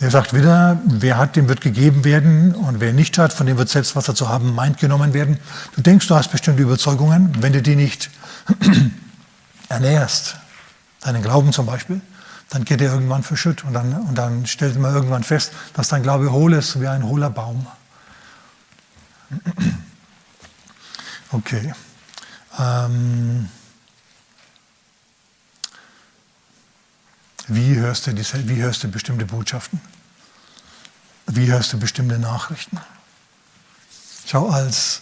Er 0.00 0.12
sagt 0.12 0.32
wieder, 0.32 0.80
wer 0.84 1.18
hat, 1.18 1.34
dem 1.34 1.48
wird 1.48 1.60
gegeben 1.60 2.04
werden 2.04 2.54
und 2.54 2.78
wer 2.78 2.92
nicht 2.92 3.18
hat, 3.18 3.32
von 3.32 3.46
dem 3.46 3.58
wird 3.58 3.68
selbst, 3.68 3.96
was 3.96 4.06
er 4.06 4.14
zu 4.14 4.28
haben 4.28 4.54
meint, 4.54 4.78
genommen 4.78 5.12
werden. 5.12 5.38
Du 5.74 5.82
denkst, 5.82 6.06
du 6.06 6.14
hast 6.14 6.30
bestimmte 6.30 6.62
Überzeugungen, 6.62 7.32
wenn 7.40 7.52
du 7.52 7.60
die 7.60 7.74
nicht 7.74 8.10
ernährst, 9.68 10.36
deinen 11.00 11.20
Glauben 11.20 11.52
zum 11.52 11.66
Beispiel, 11.66 12.00
dann 12.48 12.64
geht 12.64 12.80
er 12.80 12.92
irgendwann 12.92 13.24
verschütt 13.24 13.64
und 13.64 13.72
dann, 13.72 13.92
und 13.92 14.14
dann 14.16 14.46
stellt 14.46 14.78
man 14.78 14.94
irgendwann 14.94 15.24
fest, 15.24 15.52
dass 15.74 15.88
dein 15.88 16.04
Glaube 16.04 16.30
hohl 16.30 16.52
ist, 16.52 16.80
wie 16.80 16.86
ein 16.86 17.02
hohler 17.02 17.30
Baum. 17.30 17.66
Okay. 21.30 21.74
Ähm 22.58 23.50
Wie 27.48 27.76
hörst 27.76 28.06
du, 28.06 28.12
diese, 28.12 28.46
wie 28.46 28.56
hörst 28.56 28.84
du 28.84 28.88
bestimmte 28.88 29.24
Botschaften? 29.24 29.80
Wie 31.26 31.50
hörst 31.50 31.72
du 31.72 31.78
bestimmte 31.78 32.18
Nachrichten? 32.18 32.78
Schau, 34.26 34.50
als, 34.50 35.00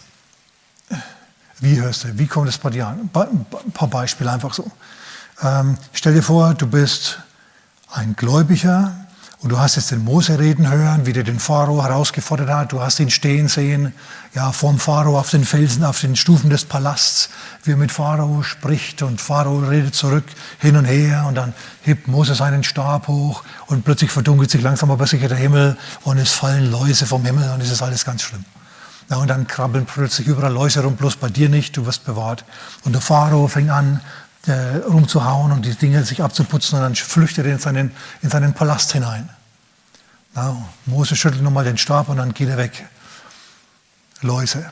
wie 1.59 1.79
hörst 1.81 2.05
du, 2.05 2.17
wie 2.17 2.27
kommt 2.27 2.47
es 2.47 2.57
bei 2.57 2.69
dir 2.69 2.87
an? 2.87 3.09
Ein 3.13 3.71
paar 3.73 3.89
Beispiele 3.89 4.31
einfach 4.31 4.53
so. 4.53 4.71
Ähm, 5.41 5.77
stell 5.91 6.13
dir 6.13 6.23
vor, 6.23 6.53
du 6.53 6.67
bist 6.67 7.19
ein 7.91 8.15
Gläubiger, 8.15 9.06
und 9.39 9.49
du 9.49 9.59
hast 9.59 9.75
jetzt 9.75 9.91
den 9.91 10.03
Mose 10.03 10.39
reden 10.39 10.69
hören, 10.69 11.05
wie 11.05 11.13
der 11.13 11.23
den 11.23 11.39
Pharao 11.39 11.83
herausgefordert 11.83 12.49
hat. 12.49 12.71
Du 12.71 12.81
hast 12.81 12.99
ihn 12.99 13.11
stehen 13.11 13.47
sehen, 13.47 13.93
ja, 14.33 14.51
vom 14.51 14.79
Pharao 14.79 15.19
auf 15.19 15.29
den 15.29 15.45
Felsen, 15.45 15.83
auf 15.83 16.01
den 16.01 16.15
Stufen 16.15 16.49
des 16.49 16.65
Palasts, 16.65 17.29
wie 17.63 17.71
er 17.71 17.77
mit 17.77 17.91
Pharao 17.91 18.41
spricht 18.41 19.03
und 19.03 19.21
Pharao 19.21 19.59
redet 19.59 19.93
zurück, 19.93 20.25
hin 20.59 20.75
und 20.75 20.85
her 20.85 21.25
und 21.27 21.35
dann 21.35 21.53
hebt 21.83 22.07
Mose 22.07 22.33
seinen 22.33 22.63
Stab 22.63 23.07
hoch 23.07 23.43
und 23.67 23.85
plötzlich 23.85 24.09
verdunkelt 24.09 24.49
sich 24.49 24.63
langsam 24.63 24.89
aber 24.89 25.05
sicher 25.05 25.27
der 25.27 25.37
Himmel 25.37 25.77
und 26.03 26.17
es 26.17 26.31
fallen 26.31 26.71
Läuse 26.71 27.05
vom 27.05 27.23
Himmel 27.23 27.51
und 27.51 27.61
es 27.61 27.69
ist 27.69 27.83
alles 27.83 28.05
ganz 28.05 28.23
schlimm. 28.23 28.43
Ja, 29.09 29.17
und 29.17 29.29
dann 29.29 29.47
krabbeln 29.47 29.85
plötzlich 29.85 30.27
überall 30.27 30.51
Läuse 30.51 30.81
rum, 30.81 30.95
bloß 30.95 31.15
bei 31.15 31.29
dir 31.29 31.47
nicht, 31.47 31.77
du 31.77 31.85
wirst 31.85 32.05
bewahrt. 32.05 32.43
Und 32.83 32.93
der 32.93 33.01
Pharao 33.01 33.47
fängt 33.47 33.69
an, 33.69 34.01
äh, 34.47 34.77
rumzuhauen 34.77 35.51
und 35.51 35.65
die 35.65 35.75
Dinge 35.75 36.03
sich 36.03 36.21
abzuputzen 36.21 36.77
und 36.77 36.83
dann 36.83 36.95
flüchtet 36.95 37.45
er 37.45 37.53
in 37.53 37.59
seinen, 37.59 37.91
in 38.21 38.29
seinen 38.29 38.53
Palast 38.53 38.93
hinein. 38.93 39.29
Ja, 40.35 40.55
Mose 40.85 41.15
schüttelt 41.15 41.43
nochmal 41.43 41.65
den 41.65 41.77
Stab 41.77 42.09
und 42.09 42.17
dann 42.17 42.33
geht 42.33 42.49
er 42.49 42.57
weg. 42.57 42.85
Läuse. 44.21 44.71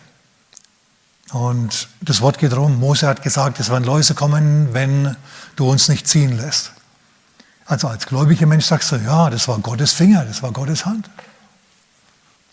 Und 1.31 1.87
das 2.01 2.21
Wort 2.21 2.37
geht 2.37 2.55
rum, 2.55 2.79
Mose 2.79 3.07
hat 3.07 3.23
gesagt, 3.23 3.59
es 3.59 3.69
werden 3.69 3.83
Läuse 3.83 4.13
kommen, 4.13 4.73
wenn 4.73 5.15
du 5.55 5.69
uns 5.69 5.89
nicht 5.89 6.07
ziehen 6.07 6.37
lässt. 6.37 6.71
Also 7.65 7.87
als 7.87 8.05
gläubiger 8.05 8.45
Mensch 8.45 8.65
sagst 8.65 8.91
du, 8.91 8.97
ja, 8.97 9.29
das 9.29 9.47
war 9.47 9.57
Gottes 9.59 9.91
Finger, 9.91 10.23
das 10.23 10.43
war 10.43 10.51
Gottes 10.51 10.85
Hand. 10.85 11.09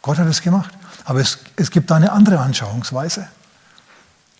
Gott 0.00 0.18
hat 0.18 0.26
es 0.26 0.40
gemacht. 0.40 0.72
Aber 1.04 1.20
es, 1.20 1.38
es 1.56 1.70
gibt 1.70 1.90
da 1.90 1.96
eine 1.96 2.12
andere 2.12 2.40
Anschauungsweise. 2.40 3.28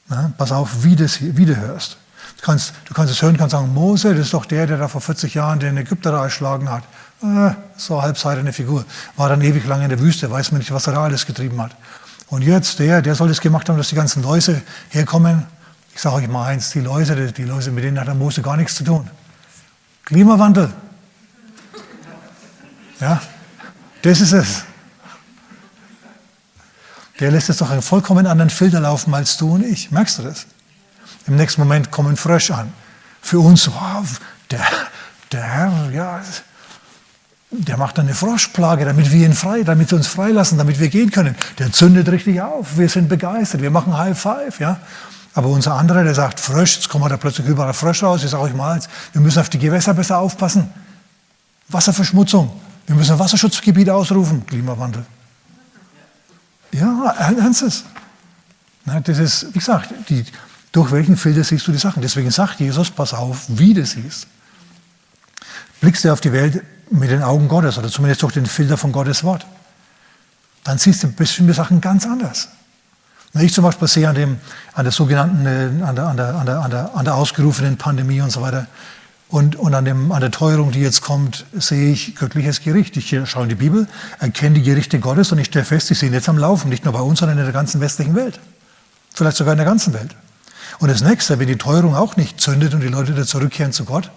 Na, 0.08 0.32
pass 0.36 0.50
auf, 0.50 0.82
wie 0.82 0.96
du 0.96 1.56
hörst. 1.56 1.98
Du 2.42 2.46
kannst, 2.46 2.74
du 2.86 2.92
kannst 2.92 3.12
es 3.12 3.22
hören, 3.22 3.36
kannst 3.36 3.52
sagen, 3.52 3.72
Mose, 3.72 4.16
das 4.16 4.26
ist 4.26 4.34
doch 4.34 4.44
der, 4.44 4.66
der 4.66 4.76
da 4.76 4.88
vor 4.88 5.00
40 5.00 5.32
Jahren 5.32 5.60
den 5.60 5.76
Ägypter 5.76 6.10
da 6.10 6.24
erschlagen 6.24 6.68
hat. 6.68 6.82
Äh, 7.22 7.54
so 7.76 8.02
halbseidene 8.02 8.52
Figur. 8.52 8.84
War 9.16 9.28
dann 9.28 9.42
ewig 9.42 9.64
lang 9.64 9.80
in 9.82 9.90
der 9.90 10.00
Wüste, 10.00 10.28
weiß 10.28 10.50
man 10.50 10.58
nicht, 10.58 10.72
was 10.72 10.88
er 10.88 10.94
da 10.94 11.04
alles 11.04 11.24
getrieben 11.24 11.62
hat. 11.62 11.76
Und 12.26 12.42
jetzt 12.42 12.80
der, 12.80 13.00
der 13.00 13.14
soll 13.14 13.28
das 13.28 13.40
gemacht 13.40 13.68
haben, 13.68 13.76
dass 13.76 13.90
die 13.90 13.94
ganzen 13.94 14.24
Läuse 14.24 14.60
herkommen. 14.90 15.46
Ich 15.94 16.00
sage 16.00 16.16
euch 16.16 16.28
mal 16.28 16.46
eins, 16.46 16.70
die 16.70 16.80
Läuse, 16.80 17.14
die 17.30 17.44
Läuse, 17.44 17.70
mit 17.70 17.84
denen 17.84 18.00
hat 18.00 18.08
der 18.08 18.16
Mose 18.16 18.42
gar 18.42 18.56
nichts 18.56 18.74
zu 18.74 18.82
tun. 18.82 19.08
Klimawandel. 20.06 20.72
Ja, 22.98 23.22
das 24.02 24.20
ist 24.20 24.32
es. 24.32 24.64
Der 27.20 27.30
lässt 27.30 27.46
jetzt 27.46 27.60
doch 27.60 27.70
einen 27.70 27.82
vollkommen 27.82 28.26
anderen 28.26 28.50
Filter 28.50 28.80
laufen 28.80 29.14
als 29.14 29.36
du 29.36 29.54
und 29.54 29.64
ich. 29.64 29.92
Merkst 29.92 30.18
du 30.18 30.22
das? 30.24 30.46
Im 31.26 31.36
nächsten 31.36 31.60
Moment 31.60 31.90
kommen 31.90 32.16
Frösche 32.16 32.54
an. 32.54 32.72
Für 33.20 33.38
uns, 33.38 33.68
wow, 33.68 34.20
der, 34.50 34.60
der 35.30 35.42
Herr, 35.42 35.90
ja, 35.92 36.20
der 37.50 37.76
macht 37.76 37.98
eine 37.98 38.14
Froschplage, 38.14 38.84
damit 38.84 39.12
wir 39.12 39.26
ihn 39.26 39.34
frei, 39.34 39.62
damit 39.62 39.90
wir 39.90 39.98
uns 39.98 40.06
freilassen, 40.06 40.58
damit 40.58 40.80
wir 40.80 40.88
gehen 40.88 41.10
können. 41.10 41.36
Der 41.58 41.70
zündet 41.70 42.08
richtig 42.08 42.40
auf. 42.40 42.78
Wir 42.78 42.88
sind 42.88 43.08
begeistert. 43.08 43.60
Wir 43.60 43.70
machen 43.70 43.96
High 43.96 44.18
Five, 44.18 44.58
ja. 44.58 44.80
Aber 45.34 45.48
unser 45.48 45.74
anderer, 45.74 46.02
der 46.02 46.14
sagt 46.14 46.40
Frösch, 46.40 46.76
jetzt 46.76 46.88
kommen 46.88 47.08
da 47.08 47.16
plötzlich 47.16 47.46
überall 47.46 47.74
Frösche 47.74 48.06
raus. 48.06 48.24
Ich 48.24 48.30
sage 48.30 48.42
euch 48.42 48.54
mal, 48.54 48.80
wir 49.12 49.20
müssen 49.20 49.38
auf 49.38 49.48
die 49.48 49.58
Gewässer 49.58 49.94
besser 49.94 50.18
aufpassen. 50.18 50.72
Wasserverschmutzung. 51.68 52.50
Wir 52.86 52.96
müssen 52.96 53.12
ein 53.12 53.18
Wasserschutzgebiet 53.18 53.88
ausrufen. 53.88 54.44
Klimawandel. 54.46 55.04
Ja, 56.72 57.14
ernstes. 57.18 57.84
Das 58.84 59.18
ist, 59.18 59.54
wie 59.54 59.58
gesagt, 59.58 59.90
die, 60.08 60.24
durch 60.72 60.90
welchen 60.90 61.16
Filter 61.16 61.44
siehst 61.44 61.66
du 61.66 61.72
die 61.72 61.78
Sachen? 61.78 62.02
Deswegen 62.02 62.30
sagt 62.30 62.60
Jesus, 62.60 62.90
pass 62.90 63.14
auf, 63.14 63.44
wie 63.48 63.74
du 63.74 63.84
siehst. 63.84 64.26
Blickst 65.80 66.04
du 66.04 66.12
auf 66.12 66.20
die 66.20 66.32
Welt 66.32 66.62
mit 66.90 67.10
den 67.10 67.22
Augen 67.22 67.48
Gottes 67.48 67.78
oder 67.78 67.88
zumindest 67.88 68.22
durch 68.22 68.34
den 68.34 68.46
Filter 68.46 68.76
von 68.76 68.92
Gottes 68.92 69.24
Wort, 69.24 69.46
dann 70.64 70.78
siehst 70.78 71.02
du 71.02 71.12
bestimmte 71.12 71.54
Sachen 71.54 71.80
ganz 71.80 72.06
anders. 72.06 72.48
Ich 73.34 73.54
zum 73.54 73.64
Beispiel 73.64 73.88
sehe 73.88 74.08
an, 74.08 74.14
dem, 74.14 74.38
an 74.74 74.84
der 74.84 74.92
sogenannten, 74.92 75.46
äh, 75.46 75.84
an 75.84 75.96
der, 75.96 76.06
an, 76.06 76.16
der, 76.16 76.34
an, 76.34 76.46
der, 76.46 76.60
an, 76.60 76.70
der, 76.70 76.94
an 76.94 77.04
der 77.04 77.14
ausgerufenen 77.14 77.78
Pandemie 77.78 78.20
und 78.20 78.30
so 78.30 78.42
weiter 78.42 78.66
und, 79.32 79.56
und 79.56 79.74
an, 79.74 79.86
dem, 79.86 80.12
an 80.12 80.20
der 80.20 80.30
Teuerung, 80.30 80.70
die 80.72 80.80
jetzt 80.80 81.00
kommt, 81.00 81.46
sehe 81.54 81.90
ich 81.90 82.14
göttliches 82.14 82.60
Gericht. 82.60 82.94
Ich 82.98 83.16
schaue 83.24 83.44
in 83.44 83.48
die 83.48 83.54
Bibel, 83.54 83.88
erkenne 84.20 84.56
die 84.56 84.62
Gerichte 84.62 85.00
Gottes 85.00 85.32
und 85.32 85.38
ich 85.38 85.46
stelle 85.46 85.64
fest, 85.64 85.88
die 85.88 85.94
sind 85.94 86.12
jetzt 86.12 86.28
am 86.28 86.36
Laufen, 86.36 86.68
nicht 86.68 86.84
nur 86.84 86.92
bei 86.92 87.00
uns, 87.00 87.20
sondern 87.20 87.38
in 87.38 87.44
der 87.44 87.52
ganzen 87.54 87.80
westlichen 87.80 88.14
Welt. 88.14 88.38
Vielleicht 89.14 89.38
sogar 89.38 89.54
in 89.54 89.58
der 89.58 89.66
ganzen 89.66 89.94
Welt. 89.94 90.14
Und 90.78 90.90
das 90.90 91.02
nächste, 91.02 91.38
wenn 91.38 91.48
die 91.48 91.56
Teuerung 91.56 91.94
auch 91.94 92.16
nicht 92.16 92.40
zündet 92.40 92.74
und 92.74 92.80
die 92.80 92.88
Leute 92.88 93.14
wieder 93.14 93.26
zurückkehren 93.26 93.72
zu 93.72 93.84
Gott, 93.84 94.10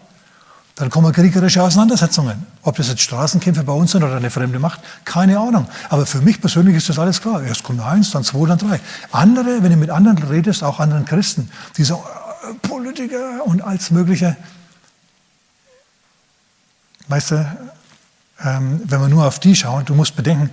dann 0.75 0.89
kommen 0.89 1.13
kriegerische 1.13 1.63
Auseinandersetzungen. 1.63 2.45
Ob 2.61 2.75
das 2.75 2.89
jetzt 2.89 3.01
Straßenkämpfe 3.01 3.63
bei 3.63 3.71
uns 3.71 3.91
sind 3.91 4.03
oder 4.03 4.17
eine 4.17 4.29
fremde 4.29 4.59
Macht, 4.59 4.81
keine 5.05 5.39
Ahnung. 5.39 5.67
Aber 5.89 6.05
für 6.05 6.19
mich 6.19 6.41
persönlich 6.41 6.75
ist 6.75 6.89
das 6.89 6.99
alles 6.99 7.21
klar. 7.21 7.41
Erst 7.43 7.63
kommt 7.63 7.79
eins, 7.81 8.11
dann 8.11 8.23
zwei, 8.23 8.45
dann 8.45 8.57
drei. 8.57 8.81
Andere, 9.11 9.63
wenn 9.63 9.71
du 9.71 9.77
mit 9.77 9.89
anderen 9.89 10.17
redest, 10.17 10.63
auch 10.63 10.79
anderen 10.79 11.05
Christen, 11.05 11.49
die 11.77 11.85
sagen, 11.85 12.01
äh, 12.49 12.67
Politiker 12.67 13.45
und 13.45 13.61
alles 13.61 13.91
Mögliche, 13.91 14.35
Weißt 17.07 17.31
du, 17.31 17.57
ähm, 18.43 18.81
wenn 18.83 18.99
wir 18.99 19.07
nur 19.07 19.25
auf 19.25 19.39
die 19.39 19.55
schauen, 19.55 19.85
du 19.85 19.93
musst 19.93 20.15
bedenken, 20.15 20.49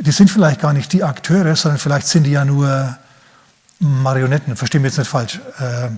die 0.00 0.10
sind 0.10 0.30
vielleicht 0.30 0.60
gar 0.60 0.72
nicht 0.72 0.92
die 0.92 1.02
Akteure, 1.02 1.56
sondern 1.56 1.78
vielleicht 1.78 2.06
sind 2.06 2.24
die 2.24 2.32
ja 2.32 2.44
nur 2.44 2.96
Marionetten, 3.78 4.56
verstehen 4.56 4.82
wir 4.82 4.90
jetzt 4.90 4.98
nicht 4.98 5.10
falsch. 5.10 5.40
Äh, 5.58 5.90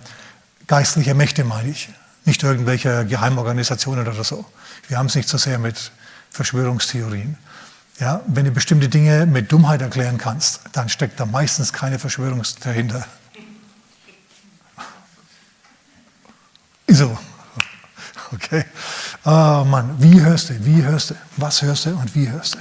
geistliche 0.66 1.14
Mächte 1.14 1.44
meine 1.44 1.68
ich, 1.68 1.88
nicht 2.24 2.42
irgendwelche 2.42 3.06
Geheimorganisationen 3.06 4.06
oder 4.06 4.24
so. 4.24 4.44
Wir 4.88 4.98
haben 4.98 5.06
es 5.06 5.14
nicht 5.14 5.28
so 5.28 5.38
sehr 5.38 5.58
mit 5.58 5.90
Verschwörungstheorien. 6.30 7.38
Ja, 7.98 8.22
wenn 8.26 8.44
du 8.46 8.50
bestimmte 8.50 8.88
Dinge 8.88 9.26
mit 9.26 9.52
Dummheit 9.52 9.82
erklären 9.82 10.16
kannst, 10.16 10.60
dann 10.72 10.88
steckt 10.88 11.20
da 11.20 11.26
meistens 11.26 11.72
keine 11.72 11.98
Verschwörung 11.98 12.42
dahinter. 12.62 13.04
So. 16.88 17.18
Okay. 18.32 18.64
Oh 19.24 19.64
Mann, 19.66 19.96
wie 19.98 20.20
hörst 20.20 20.50
du? 20.50 20.64
Wie 20.64 20.82
hörst 20.82 21.10
du? 21.10 21.14
Was 21.36 21.62
hörst 21.62 21.86
du 21.86 21.90
und 21.90 22.14
wie 22.14 22.28
hörst 22.28 22.54
du? 22.54 22.58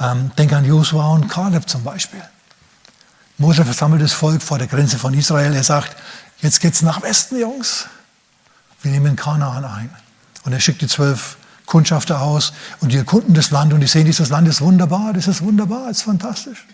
Ähm, 0.00 0.30
denk 0.38 0.52
an 0.52 0.64
Josua 0.64 1.08
und 1.08 1.28
Kaleb 1.28 1.68
zum 1.68 1.82
Beispiel. 1.82 2.22
Mose 3.38 3.64
versammelt 3.64 4.02
das 4.02 4.12
Volk 4.12 4.42
vor 4.42 4.58
der 4.58 4.66
Grenze 4.66 4.98
von 4.98 5.14
Israel. 5.14 5.54
Er 5.54 5.62
sagt, 5.62 5.96
jetzt 6.40 6.60
geht's 6.60 6.82
nach 6.82 7.02
Westen, 7.02 7.38
Jungs. 7.38 7.86
Wir 8.82 8.90
nehmen 8.90 9.16
Kanaan 9.16 9.64
ein. 9.64 9.90
Und 10.44 10.52
er 10.52 10.60
schickt 10.60 10.82
die 10.82 10.88
zwölf 10.88 11.36
Kundschafter 11.66 12.20
aus 12.20 12.52
und 12.80 12.92
die 12.92 12.96
erkunden 12.96 13.34
das 13.34 13.50
Land 13.50 13.72
und 13.72 13.80
die 13.80 13.86
sehen, 13.86 14.06
dieses 14.06 14.30
Land 14.30 14.48
ist 14.48 14.60
wunderbar, 14.60 15.12
das 15.12 15.28
ist 15.28 15.42
wunderbar, 15.42 15.88
das 15.88 15.98
ist 15.98 16.02
fantastisch. 16.04 16.66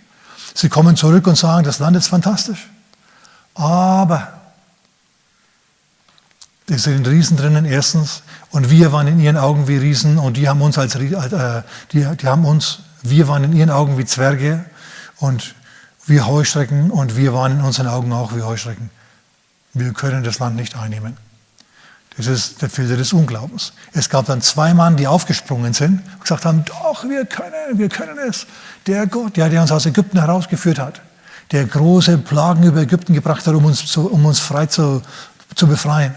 Sie 0.55 0.69
kommen 0.69 0.97
zurück 0.97 1.27
und 1.27 1.37
sagen, 1.37 1.65
das 1.65 1.81
Land 1.81 1.97
ist 1.97 2.09
fantastisch. 2.09 2.69
Aber 3.55 4.41
es 6.69 6.85
sind 6.85 7.07
Riesen 7.07 7.37
drinnen, 7.37 7.65
erstens. 7.65 8.23
Und 8.51 8.71
wir 8.71 8.93
waren 8.93 9.07
in 9.09 9.19
ihren 9.19 9.37
Augen 9.37 9.69
wie 9.69 9.77
Riesen 9.77 10.19
und 10.19 10.37
die 10.37 10.49
haben 10.49 10.63
uns 10.63 10.79
als, 10.79 10.95
äh, 10.95 11.63
die, 11.93 12.07
die 12.17 12.27
haben 12.27 12.45
uns, 12.45 12.79
wir 13.03 13.29
waren 13.29 13.45
in 13.45 13.53
ihren 13.53 13.71
Augen 13.71 13.99
wie 13.99 14.05
Zwerge 14.05 14.65
und 15.19 15.55
wie 16.07 16.21
Heuschrecken 16.21 16.91
und 16.91 17.17
wir 17.17 17.33
waren 17.33 17.53
in 17.53 17.61
unseren 17.61 17.87
Augen 17.87 18.13
auch 18.13 18.35
wie 18.35 18.43
Heuschrecken. 18.43 18.91
Wir 19.73 19.93
können 19.93 20.23
das 20.23 20.39
Land 20.39 20.57
nicht 20.57 20.77
einnehmen. 20.77 21.17
Das 22.17 22.27
ist 22.27 22.63
der 22.63 22.71
Filter 22.71 22.97
des 22.97 23.13
Unglaubens. 23.13 23.73
Es 23.93 24.09
gab 24.09 24.27
dann 24.27 24.41
zwei 24.41 24.73
Mann, 24.73 24.97
die 24.97 25.09
aufgesprungen 25.09 25.73
sind 25.73 26.01
und 26.13 26.21
gesagt 26.21 26.45
haben, 26.45 26.65
doch, 26.65 27.05
wir 27.05 27.27
können, 27.27 27.77
wir 27.77 27.89
können 27.89 28.19
es. 28.29 28.47
Der 28.87 29.07
Gott, 29.09 29.37
der, 29.37 29.49
der 29.49 29.63
uns 29.63 29.73
aus 29.73 29.87
Ägypten 29.87 30.19
herausgeführt 30.21 30.79
hat, 30.79 31.01
der 31.51 31.65
große 31.65 32.19
Plagen 32.19 32.63
über 32.63 32.81
Ägypten 32.81 33.15
gebracht 33.15 33.47
hat, 33.47 33.55
um 33.55 33.65
uns, 33.65 33.87
zu, 33.87 34.09
um 34.09 34.25
uns 34.27 34.39
frei 34.39 34.67
zu, 34.67 35.03
zu 35.57 35.67
befreien, 35.67 36.15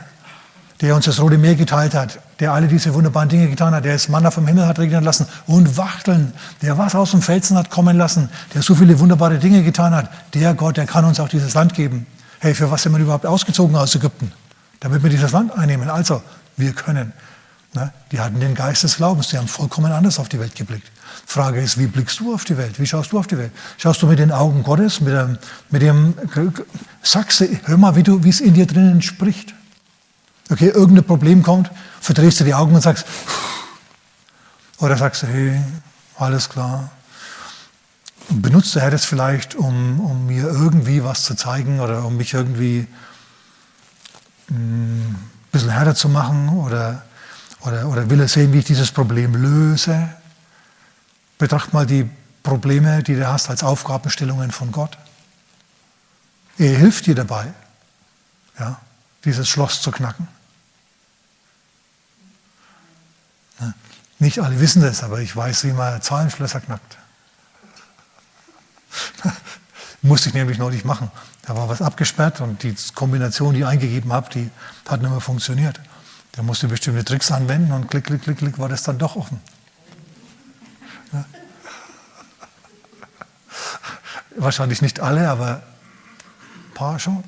der 0.82 0.96
uns 0.96 1.06
das 1.06 1.20
Rote 1.20 1.38
Meer 1.38 1.56
geteilt 1.56 1.94
hat, 1.94 2.20
der 2.40 2.54
alle 2.54 2.68
diese 2.68 2.94
wunderbaren 2.94 3.30
Dinge 3.30 3.50
getan 3.50 3.74
hat, 3.74 3.86
der 3.86 3.94
das 3.94 4.10
Manna 4.10 4.32
vom 4.32 4.46
Himmel 4.48 4.68
hat 4.68 4.80
regnen 4.80 5.04
lassen 5.04 5.28
und 5.48 5.78
Wachteln, 5.78 6.34
der 6.62 6.78
was 6.78 6.96
aus 6.96 7.12
dem 7.12 7.22
Felsen 7.22 7.58
hat 7.58 7.70
kommen 7.70 7.98
lassen, 7.98 8.30
der 8.54 8.62
so 8.62 8.76
viele 8.76 9.00
wunderbare 9.00 9.40
Dinge 9.40 9.64
getan 9.64 9.96
hat, 9.96 10.10
der 10.34 10.54
Gott, 10.54 10.78
der 10.78 10.86
kann 10.86 11.06
uns 11.06 11.20
auch 11.20 11.30
dieses 11.30 11.54
Land 11.54 11.74
geben. 11.74 12.06
Hey, 12.40 12.54
für 12.54 12.70
was 12.70 12.84
sind 12.84 12.92
wir 12.92 13.00
überhaupt 13.00 13.26
ausgezogen 13.26 13.76
aus 13.76 13.96
Ägypten? 13.96 14.32
damit 14.80 15.04
wir 15.04 15.10
dieses 15.10 15.32
Land 15.32 15.52
einnehmen. 15.58 15.90
Also, 15.90 16.22
wir 16.56 16.74
können. 16.74 17.14
Ne? 17.74 17.92
Die 18.12 18.20
hatten 18.20 18.40
den 18.40 18.56
Geist 18.56 18.84
des 18.84 18.98
Glaubens, 18.98 19.30
die 19.30 19.38
haben 19.38 19.48
vollkommen 19.48 19.92
anders 19.92 20.20
auf 20.20 20.30
die 20.30 20.40
Welt 20.40 20.56
geblickt. 20.56 20.92
Frage 21.26 21.62
ist, 21.62 21.78
wie 21.78 21.88
blickst 21.88 22.20
du 22.20 22.34
auf 22.34 22.46
die 22.46 22.58
Welt? 22.58 22.80
Wie 22.80 22.86
schaust 22.86 23.12
du 23.12 23.20
auf 23.20 23.28
die 23.28 23.38
Welt? 23.38 23.52
Schaust 23.78 24.02
du 24.02 24.08
mit 24.08 24.20
den 24.20 24.32
Augen 24.32 24.64
Gottes, 24.64 25.02
mit 25.02 25.14
dem, 25.14 25.38
mit 25.70 25.82
dem 25.82 26.14
sagst 27.02 27.42
du, 27.42 27.60
hör 27.66 27.78
mal, 27.78 27.96
wie 27.96 28.30
es 28.30 28.40
in 28.40 28.54
dir 28.54 28.66
drinnen 28.66 29.02
spricht. 29.02 29.54
Okay, 30.50 30.70
irgendein 30.70 31.04
Problem 31.04 31.44
kommt, 31.44 31.70
verdrehst 32.00 32.40
du 32.40 32.46
die 32.46 32.54
Augen 32.54 32.74
und 32.74 32.82
sagst, 32.82 33.06
oder 34.80 34.96
sagst 34.98 35.24
du, 35.24 35.28
hey, 35.28 35.60
alles 36.18 36.48
klar. 36.48 36.90
Benutzt 38.30 38.76
der 38.76 38.84
Herr 38.84 38.92
das 38.92 39.06
vielleicht, 39.06 39.56
um, 39.56 40.00
um 40.00 40.28
mir 40.28 40.44
irgendwie 40.44 41.04
was 41.04 41.24
zu 41.24 41.36
zeigen 41.36 41.80
oder 41.80 42.06
um 42.06 42.18
mich 42.18 42.34
irgendwie 42.34 42.88
ein 44.50 45.16
bisschen 45.52 45.70
härter 45.70 45.96
zu 45.96 46.10
machen 46.10 46.50
oder, 46.50 47.04
oder, 47.62 47.88
oder 47.88 48.10
will 48.10 48.20
er 48.20 48.28
sehen, 48.28 48.54
wie 48.54 48.60
ich 48.60 48.66
dieses 48.66 48.92
Problem 48.92 49.34
löse. 49.36 50.10
Betracht 51.38 51.74
mal 51.74 51.86
die 51.86 52.10
Probleme, 52.44 53.04
die 53.04 53.16
du 53.16 53.28
hast, 53.28 53.50
als 53.50 53.64
Aufgabenstellungen 53.64 54.52
von 54.52 54.72
Gott. 54.72 54.98
Er 56.58 56.78
hilft 56.78 57.06
dir 57.06 57.16
dabei, 57.16 57.48
ja, 58.60 58.80
dieses 59.26 59.48
Schloss 59.48 59.82
zu 59.82 59.92
knacken. 59.92 60.28
Nicht 64.20 64.40
alle 64.40 64.60
wissen 64.60 64.82
das, 64.82 65.04
aber 65.04 65.20
ich 65.20 65.36
weiß, 65.36 65.64
wie 65.66 65.74
man 65.74 66.02
Zahlenschlösser 66.02 66.62
knackt. 66.62 66.98
Musste 70.02 70.30
ich 70.30 70.36
nämlich 70.36 70.58
neulich 70.58 70.86
machen. 70.86 71.12
Da 71.44 71.56
war 71.56 71.70
was 71.70 71.82
abgesperrt 71.82 72.42
und 72.42 72.64
die 72.64 72.76
Kombination, 72.94 73.54
die 73.54 73.62
ich 73.62 73.66
eingegeben 73.66 74.12
habe, 74.12 74.30
die 74.30 74.50
hat 74.88 75.02
nicht 75.02 75.10
mehr 75.12 75.22
funktioniert. 75.22 75.80
Da 76.34 76.44
musste 76.44 76.68
ich 76.68 76.72
bestimmte 76.72 77.04
Tricks 77.04 77.32
anwenden 77.32 77.72
und 77.72 77.90
klick, 77.90 78.06
klick, 78.06 78.22
klick, 78.22 78.38
klick, 78.38 78.60
war 78.60 78.70
das 78.70 78.84
dann 78.84 79.00
doch 79.00 79.16
offen. 79.16 79.40
Ja. 81.14 81.26
Wahrscheinlich 84.44 84.82
nicht 84.82 85.00
alle, 85.00 85.30
aber 85.30 85.64
ein 86.68 86.74
paar 86.76 87.00
schon. 87.00 87.24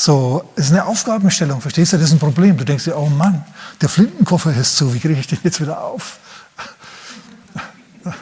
So, 0.00 0.50
es 0.56 0.64
ist 0.68 0.72
eine 0.72 0.86
Aufgabenstellung, 0.86 1.60
verstehst 1.60 1.92
du? 1.92 1.98
Das 1.98 2.06
ist 2.06 2.12
ein 2.12 2.18
Problem. 2.18 2.56
Du 2.56 2.64
denkst 2.64 2.84
dir, 2.84 2.96
oh 2.96 3.10
Mann, 3.10 3.44
der 3.82 3.90
Flintenkoffer 3.90 4.50
ist 4.56 4.78
zu, 4.78 4.94
wie 4.94 4.98
kriege 4.98 5.20
ich 5.20 5.26
den 5.26 5.38
jetzt 5.44 5.60
wieder 5.60 5.78
auf? 5.78 6.18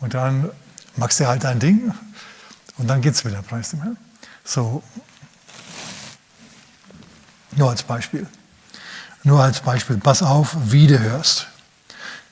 Und 0.00 0.12
dann 0.12 0.50
machst 0.96 1.20
du 1.20 1.28
halt 1.28 1.44
dein 1.44 1.60
Ding 1.60 1.94
und 2.78 2.88
dann 2.88 3.00
geht 3.02 3.14
es 3.14 3.24
wieder, 3.24 3.40
preis 3.42 3.70
dem 3.70 3.82
Herrn. 3.82 3.96
So, 4.42 4.82
nur 7.52 7.70
als 7.70 7.84
Beispiel. 7.84 8.26
Nur 9.22 9.40
als 9.40 9.60
Beispiel. 9.60 9.98
Pass 9.98 10.24
auf, 10.24 10.56
wie 10.64 10.88
du 10.88 10.98
hörst. 10.98 11.46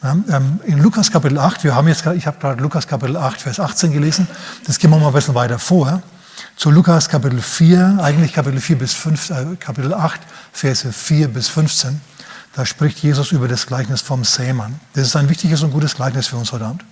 Ähm, 0.02 0.60
in 0.64 0.78
Lukas 0.78 1.12
Kapitel 1.12 1.38
8, 1.38 1.62
wir 1.62 1.76
haben 1.76 1.86
jetzt, 1.86 2.04
ich 2.06 2.26
habe 2.26 2.40
gerade 2.40 2.60
Lukas 2.60 2.88
Kapitel 2.88 3.16
8, 3.16 3.40
Vers 3.40 3.60
18 3.60 3.92
gelesen. 3.92 4.26
Das 4.66 4.80
gehen 4.80 4.90
wir 4.90 4.98
mal 4.98 5.06
ein 5.06 5.12
bisschen 5.12 5.36
weiter 5.36 5.60
vor. 5.60 6.02
Zu 6.58 6.72
Lukas 6.72 7.08
Kapitel 7.08 7.40
4, 7.40 7.98
eigentlich 8.02 8.32
Kapitel 8.32 8.60
4 8.60 8.78
bis 8.78 8.92
5, 8.92 9.30
äh, 9.30 9.46
Kapitel 9.60 9.94
8, 9.94 10.20
Verse 10.52 10.92
4 10.92 11.28
bis 11.28 11.46
15. 11.46 12.00
Da 12.52 12.66
spricht 12.66 12.98
Jesus 12.98 13.30
über 13.30 13.46
das 13.46 13.68
Gleichnis 13.68 14.00
vom 14.00 14.24
Sämann. 14.24 14.80
Das 14.94 15.06
ist 15.06 15.14
ein 15.14 15.28
wichtiges 15.28 15.62
und 15.62 15.70
gutes 15.70 15.94
Gleichnis 15.94 16.26
für 16.26 16.36
uns 16.36 16.50
heute 16.50 16.64
Abend. 16.64 16.84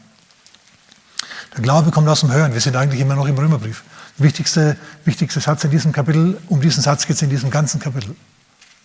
Der 1.56 1.64
Glaube 1.64 1.90
kommt 1.90 2.06
aus 2.06 2.20
dem 2.20 2.30
Hören. 2.30 2.52
Wir 2.52 2.60
sind 2.60 2.76
eigentlich 2.76 3.00
immer 3.00 3.16
noch 3.16 3.26
im 3.26 3.36
Römerbrief. 3.36 3.82
Der 4.20 4.26
wichtigste, 4.26 4.76
wichtigste 5.04 5.40
Satz 5.40 5.64
in 5.64 5.72
diesem 5.72 5.90
Kapitel, 5.90 6.38
um 6.46 6.60
diesen 6.60 6.84
Satz 6.84 7.04
geht 7.04 7.16
es 7.16 7.22
in 7.22 7.30
diesem 7.30 7.50
ganzen 7.50 7.80
Kapitel. 7.80 8.14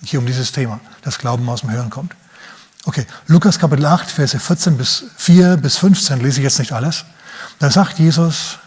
Hier 0.03 0.17
um 0.17 0.25
dieses 0.25 0.51
Thema, 0.51 0.79
das 1.03 1.19
Glauben 1.19 1.47
aus 1.47 1.61
dem 1.61 1.69
Hören 1.69 1.91
kommt. 1.91 2.15
Okay, 2.85 3.05
Lukas 3.27 3.59
Kapitel 3.59 3.85
8, 3.85 4.09
Verse 4.09 4.39
14 4.39 4.77
bis 4.79 5.03
4 5.15 5.57
bis 5.57 5.77
15, 5.77 6.21
lese 6.21 6.39
ich 6.39 6.43
jetzt 6.43 6.57
nicht 6.57 6.71
alles. 6.71 7.05
Da 7.59 7.69
sagt 7.69 7.99
Jesus, 7.99 8.57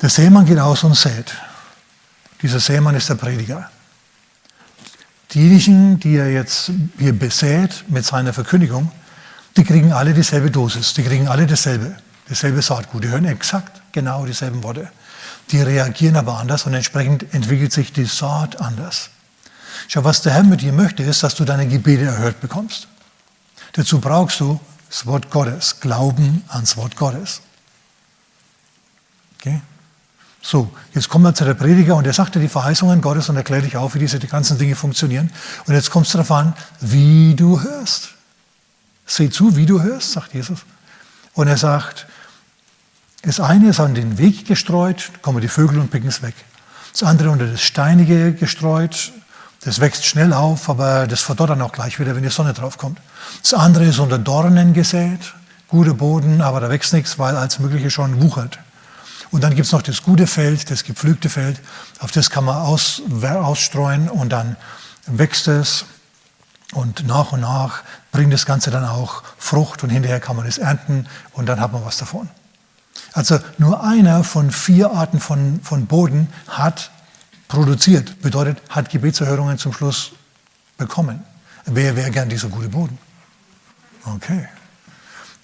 der 0.00 0.10
Sämann 0.10 0.46
geht 0.46 0.58
aus 0.58 0.84
und 0.84 0.94
sät. 0.94 1.34
Dieser 2.42 2.60
Sämann 2.60 2.94
ist 2.94 3.08
der 3.08 3.14
Prediger. 3.14 3.70
Diejenigen, 5.32 5.98
die 5.98 6.16
er 6.16 6.30
jetzt 6.30 6.70
hier 6.98 7.12
besät 7.12 7.84
mit 7.88 8.04
seiner 8.04 8.32
Verkündigung, 8.32 8.92
die 9.56 9.64
kriegen 9.64 9.92
alle 9.92 10.14
dieselbe 10.14 10.50
Dosis, 10.50 10.94
die 10.94 11.02
kriegen 11.02 11.28
alle 11.28 11.46
dasselbe 11.46 11.96
dasselbe 12.28 12.62
Saatgut. 12.62 13.04
Die 13.04 13.08
hören 13.08 13.24
exakt 13.24 13.80
genau 13.92 14.26
dieselben 14.26 14.62
Worte. 14.62 14.90
Die 15.50 15.60
reagieren 15.60 16.16
aber 16.16 16.38
anders 16.38 16.66
und 16.66 16.74
entsprechend 16.74 17.32
entwickelt 17.34 17.72
sich 17.72 17.92
die 17.92 18.04
Saat 18.04 18.60
anders. 18.60 19.10
Schau, 19.88 20.04
was 20.04 20.22
der 20.22 20.32
Herr 20.32 20.42
mit 20.42 20.62
dir 20.62 20.72
möchte, 20.72 21.02
ist, 21.02 21.22
dass 21.22 21.34
du 21.34 21.44
deine 21.44 21.68
Gebete 21.68 22.04
erhört 22.04 22.40
bekommst. 22.40 22.88
Dazu 23.72 24.00
brauchst 24.00 24.40
du 24.40 24.58
das 24.88 25.06
Wort 25.06 25.30
Gottes, 25.30 25.80
Glauben 25.80 26.42
ans 26.48 26.76
Wort 26.76 26.96
Gottes. 26.96 27.42
Okay? 29.38 29.60
So, 30.48 30.70
jetzt 30.94 31.08
kommen 31.08 31.24
wir 31.24 31.34
zu 31.34 31.44
der 31.44 31.54
Prediger 31.54 31.96
und 31.96 32.06
er 32.06 32.12
sagt 32.12 32.36
dir 32.36 32.38
die 32.38 32.46
Verheißungen 32.46 33.00
Gottes 33.00 33.28
und 33.28 33.34
erklärt 33.34 33.64
dich 33.64 33.76
auf, 33.76 33.96
wie 33.96 33.98
diese 33.98 34.20
die 34.20 34.28
ganzen 34.28 34.56
Dinge 34.56 34.76
funktionieren. 34.76 35.32
Und 35.66 35.74
jetzt 35.74 35.90
kommst 35.90 36.14
du 36.14 36.18
darauf 36.18 36.30
an, 36.30 36.54
wie 36.80 37.34
du 37.34 37.60
hörst. 37.60 38.10
Seh 39.06 39.28
zu, 39.28 39.56
wie 39.56 39.66
du 39.66 39.82
hörst, 39.82 40.12
sagt 40.12 40.34
Jesus. 40.34 40.60
Und 41.34 41.48
er 41.48 41.56
sagt, 41.56 42.06
das 43.22 43.40
eine 43.40 43.70
ist 43.70 43.80
an 43.80 43.96
den 43.96 44.18
Weg 44.18 44.46
gestreut, 44.46 45.10
kommen 45.20 45.40
die 45.40 45.48
Vögel 45.48 45.80
und 45.80 45.90
picken 45.90 46.10
es 46.10 46.22
weg. 46.22 46.36
Das 46.92 47.02
andere 47.02 47.30
unter 47.30 47.48
das 47.48 47.62
Steinige 47.62 48.32
gestreut, 48.32 49.10
das 49.64 49.80
wächst 49.80 50.06
schnell 50.06 50.32
auf, 50.32 50.70
aber 50.70 51.08
das 51.08 51.22
verdorrt 51.22 51.50
dann 51.50 51.62
auch 51.62 51.72
gleich 51.72 51.98
wieder, 51.98 52.14
wenn 52.14 52.22
die 52.22 52.28
Sonne 52.28 52.52
drauf 52.52 52.78
kommt. 52.78 53.00
Das 53.42 53.52
andere 53.52 53.86
ist 53.86 53.98
unter 53.98 54.18
Dornen 54.18 54.74
gesät, 54.74 55.34
guter 55.66 55.94
Boden, 55.94 56.40
aber 56.40 56.60
da 56.60 56.70
wächst 56.70 56.92
nichts, 56.92 57.18
weil 57.18 57.36
als 57.36 57.58
Mögliche 57.58 57.90
schon 57.90 58.22
wuchert. 58.22 58.60
Und 59.30 59.42
dann 59.44 59.54
gibt 59.54 59.66
es 59.66 59.72
noch 59.72 59.82
das 59.82 60.02
gute 60.02 60.26
Feld, 60.26 60.70
das 60.70 60.84
gepflügte 60.84 61.28
Feld, 61.28 61.60
auf 62.00 62.10
das 62.10 62.30
kann 62.30 62.44
man 62.44 62.56
aus, 62.56 63.02
ausstreuen 63.22 64.08
und 64.08 64.30
dann 64.30 64.56
wächst 65.06 65.48
es 65.48 65.84
Und 66.72 67.06
nach 67.06 67.32
und 67.32 67.40
nach 67.40 67.82
bringt 68.10 68.32
das 68.32 68.44
Ganze 68.44 68.70
dann 68.70 68.84
auch 68.84 69.22
Frucht 69.38 69.84
und 69.84 69.90
hinterher 69.90 70.20
kann 70.20 70.36
man 70.36 70.46
es 70.46 70.58
ernten 70.58 71.06
und 71.32 71.46
dann 71.46 71.60
hat 71.60 71.72
man 71.72 71.84
was 71.84 71.96
davon. 71.98 72.28
Also 73.12 73.38
nur 73.58 73.84
einer 73.84 74.24
von 74.24 74.50
vier 74.50 74.90
Arten 74.90 75.20
von, 75.20 75.60
von 75.62 75.86
Boden 75.86 76.28
hat 76.48 76.90
produziert, 77.48 78.20
bedeutet, 78.20 78.60
hat 78.68 78.90
Gebetserhörungen 78.90 79.58
zum 79.58 79.72
Schluss 79.72 80.12
bekommen. 80.76 81.22
Wer 81.66 81.96
wäre 81.96 82.10
gern 82.10 82.28
dieser 82.28 82.48
gute 82.48 82.68
Boden? 82.68 82.98
Okay. 84.04 84.48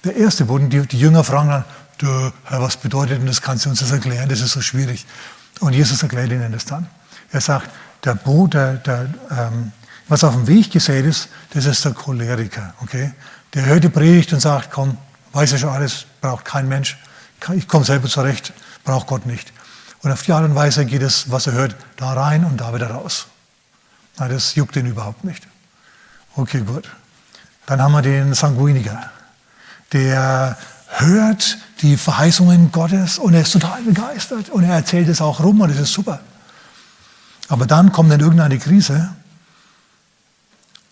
Der 0.04 0.16
erste 0.16 0.44
Boden, 0.44 0.70
die, 0.70 0.86
die 0.86 0.98
Jünger 0.98 1.22
fragen 1.22 1.50
dann, 1.50 1.64
du, 2.02 2.32
was 2.50 2.76
bedeutet 2.76 3.18
denn 3.18 3.26
das? 3.26 3.40
Kannst 3.40 3.66
du 3.66 3.70
uns 3.70 3.80
das 3.80 3.92
erklären? 3.92 4.28
Das 4.28 4.40
ist 4.40 4.52
so 4.52 4.60
schwierig. 4.60 5.06
Und 5.60 5.72
Jesus 5.72 6.02
erklärt 6.02 6.30
ihnen 6.30 6.52
das 6.52 6.64
dann. 6.64 6.88
Er 7.30 7.40
sagt, 7.40 7.70
der 8.04 8.14
Boden, 8.14 8.50
der, 8.50 8.74
der, 8.74 9.08
ähm, 9.30 9.72
was 10.08 10.24
auf 10.24 10.34
dem 10.34 10.46
Weg 10.46 10.70
gesät 10.70 11.06
ist, 11.06 11.28
das 11.54 11.64
ist 11.64 11.84
der 11.84 11.92
Choleriker. 11.92 12.74
Okay? 12.82 13.12
Der 13.54 13.66
hört 13.66 13.84
die 13.84 13.88
Predigt 13.88 14.32
und 14.32 14.40
sagt, 14.40 14.70
komm, 14.70 14.98
weiß 15.32 15.52
ja 15.52 15.58
schon 15.58 15.70
alles, 15.70 16.06
braucht 16.20 16.44
kein 16.44 16.68
Mensch. 16.68 16.98
Ich 17.54 17.66
komme 17.66 17.84
selber 17.84 18.08
zurecht, 18.08 18.52
braucht 18.84 19.06
Gott 19.06 19.26
nicht. 19.26 19.52
Und 20.02 20.10
auf 20.10 20.22
die 20.22 20.32
Art 20.32 20.44
und 20.44 20.54
Weise 20.54 20.84
geht 20.84 21.02
es, 21.02 21.30
was 21.30 21.46
er 21.46 21.52
hört, 21.54 21.76
da 21.96 22.12
rein 22.12 22.44
und 22.44 22.60
da 22.60 22.74
wieder 22.74 22.90
raus. 22.90 23.26
Na, 24.18 24.28
das 24.28 24.54
juckt 24.54 24.76
ihn 24.76 24.86
überhaupt 24.86 25.24
nicht. 25.24 25.46
Okay, 26.34 26.60
gut. 26.60 26.90
Dann 27.66 27.80
haben 27.80 27.92
wir 27.92 28.02
den 28.02 28.34
Sanguiniker. 28.34 29.10
Der 29.92 30.56
hört 30.98 31.58
die 31.80 31.96
Verheißungen 31.96 32.70
Gottes 32.70 33.18
und 33.18 33.34
er 33.34 33.42
ist 33.42 33.52
total 33.52 33.82
begeistert 33.82 34.50
und 34.50 34.64
er 34.64 34.74
erzählt 34.74 35.08
es 35.08 35.20
auch 35.20 35.40
rum 35.40 35.60
und 35.60 35.70
es 35.70 35.80
ist 35.80 35.92
super. 35.92 36.20
Aber 37.48 37.66
dann 37.66 37.92
kommt 37.92 38.10
dann 38.10 38.20
irgendeine 38.20 38.58
Krise 38.58 39.10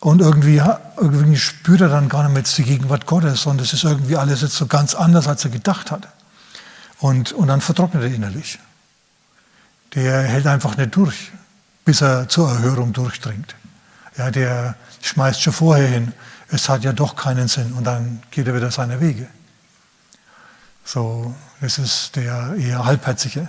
und 0.01 0.21
irgendwie, 0.21 0.63
irgendwie 0.97 1.37
spürt 1.37 1.83
er 1.83 1.89
dann 1.89 2.09
gar 2.09 2.25
nicht 2.25 2.33
mehr 2.33 2.43
die 2.43 2.63
Gegenwart 2.65 3.07
Gottes 3.07 3.47
und 3.47 3.61
es 3.61 3.73
ist 3.73 3.85
irgendwie 3.85 4.17
alles 4.17 4.41
jetzt 4.41 4.57
so 4.57 4.67
ganz 4.67 4.95
anders, 4.95 5.29
als 5.29 5.45
er 5.45 5.51
gedacht 5.51 5.91
hat. 5.91 6.09
Und, 6.99 7.33
und 7.33 7.49
dann 7.49 7.61
vertrocknet 7.61 8.03
er 8.03 8.11
innerlich. 8.11 8.59
Der 9.95 10.23
hält 10.23 10.47
einfach 10.47 10.77
nicht 10.77 10.97
durch, 10.97 11.31
bis 11.85 12.01
er 12.01 12.29
zur 12.29 12.51
Erhörung 12.51 12.93
durchdringt. 12.93 13.55
Ja, 14.17 14.31
der 14.31 14.75
schmeißt 15.03 15.41
schon 15.41 15.53
vorher 15.53 15.89
hin, 15.89 16.13
es 16.49 16.69
hat 16.69 16.83
ja 16.83 16.93
doch 16.93 17.17
keinen 17.17 17.49
Sinn 17.49 17.73
und 17.73 17.85
dann 17.85 18.23
geht 18.31 18.47
er 18.47 18.55
wieder 18.55 18.71
seine 18.71 19.01
Wege. 19.01 19.29
So, 20.93 21.33
das 21.61 21.79
ist 21.79 22.17
der 22.17 22.57
eher 22.59 22.85
halbherzige. 22.85 23.47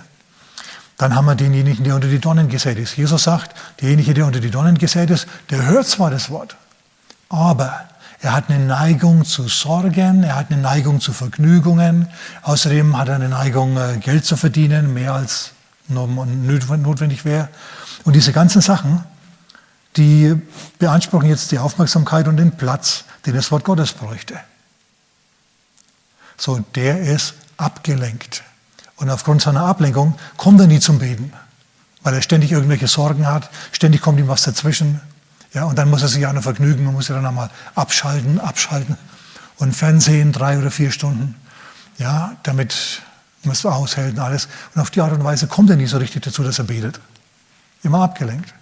Dann 0.96 1.16
haben 1.16 1.24
wir 1.24 1.34
denjenigen, 1.34 1.82
der 1.82 1.96
unter 1.96 2.06
die 2.06 2.20
Donnen 2.20 2.48
gesät 2.48 2.78
ist. 2.78 2.96
Jesus 2.96 3.24
sagt, 3.24 3.56
derjenige, 3.80 4.14
der 4.14 4.26
unter 4.26 4.38
die 4.38 4.52
Donnen 4.52 4.78
gesät 4.78 5.10
ist, 5.10 5.26
der 5.50 5.66
hört 5.66 5.88
zwar 5.88 6.12
das 6.12 6.30
Wort, 6.30 6.54
aber 7.28 7.80
er 8.20 8.32
hat 8.32 8.48
eine 8.48 8.64
Neigung 8.64 9.24
zu 9.24 9.48
Sorgen, 9.48 10.22
er 10.22 10.36
hat 10.36 10.52
eine 10.52 10.62
Neigung 10.62 11.00
zu 11.00 11.12
Vergnügungen, 11.12 12.06
außerdem 12.42 12.96
hat 12.96 13.08
er 13.08 13.16
eine 13.16 13.28
Neigung, 13.28 13.76
äh, 13.76 13.98
Geld 13.98 14.24
zu 14.24 14.36
verdienen, 14.36 14.94
mehr 14.94 15.12
als 15.12 15.50
notwendig 15.88 17.24
wäre. 17.24 17.48
Und 18.04 18.12
diese 18.12 18.30
ganzen 18.30 18.62
Sachen, 18.62 19.02
die 19.96 20.40
beanspruchen 20.78 21.28
jetzt 21.28 21.50
die 21.50 21.58
Aufmerksamkeit 21.58 22.28
und 22.28 22.36
den 22.36 22.52
Platz, 22.52 23.02
den 23.26 23.34
das 23.34 23.50
Wort 23.50 23.64
Gottes 23.64 23.92
bräuchte. 23.94 24.38
So, 26.42 26.58
der 26.74 26.98
ist 26.98 27.34
abgelenkt. 27.56 28.42
Und 28.96 29.08
aufgrund 29.10 29.42
seiner 29.42 29.64
Ablenkung 29.64 30.16
kommt 30.36 30.60
er 30.60 30.66
nie 30.66 30.80
zum 30.80 30.98
Beten, 30.98 31.32
weil 32.02 32.14
er 32.14 32.20
ständig 32.20 32.50
irgendwelche 32.50 32.88
Sorgen 32.88 33.28
hat, 33.28 33.48
ständig 33.70 34.00
kommt 34.00 34.18
ihm 34.18 34.26
was 34.26 34.42
dazwischen. 34.42 35.00
Ja, 35.54 35.66
und 35.66 35.78
dann 35.78 35.88
muss 35.88 36.02
er 36.02 36.08
sich 36.08 36.26
auch 36.26 36.32
noch 36.32 36.42
vergnügen, 36.42 36.84
man 36.84 36.94
muss 36.94 37.06
ja 37.06 37.14
dann 37.14 37.26
einmal 37.26 37.48
abschalten, 37.76 38.40
abschalten 38.40 38.98
und 39.58 39.76
Fernsehen 39.76 40.32
drei 40.32 40.58
oder 40.58 40.72
vier 40.72 40.90
Stunden, 40.90 41.36
ja, 41.98 42.34
damit 42.42 43.02
man 43.44 43.52
es 43.52 43.64
aushält 43.64 44.14
und 44.14 44.18
alles. 44.18 44.48
Und 44.74 44.82
auf 44.82 44.90
die 44.90 45.00
Art 45.00 45.12
und 45.12 45.22
Weise 45.22 45.46
kommt 45.46 45.70
er 45.70 45.76
nie 45.76 45.86
so 45.86 45.98
richtig 45.98 46.24
dazu, 46.24 46.42
dass 46.42 46.58
er 46.58 46.64
betet. 46.64 46.98
Immer 47.84 48.02
abgelenkt. 48.02 48.52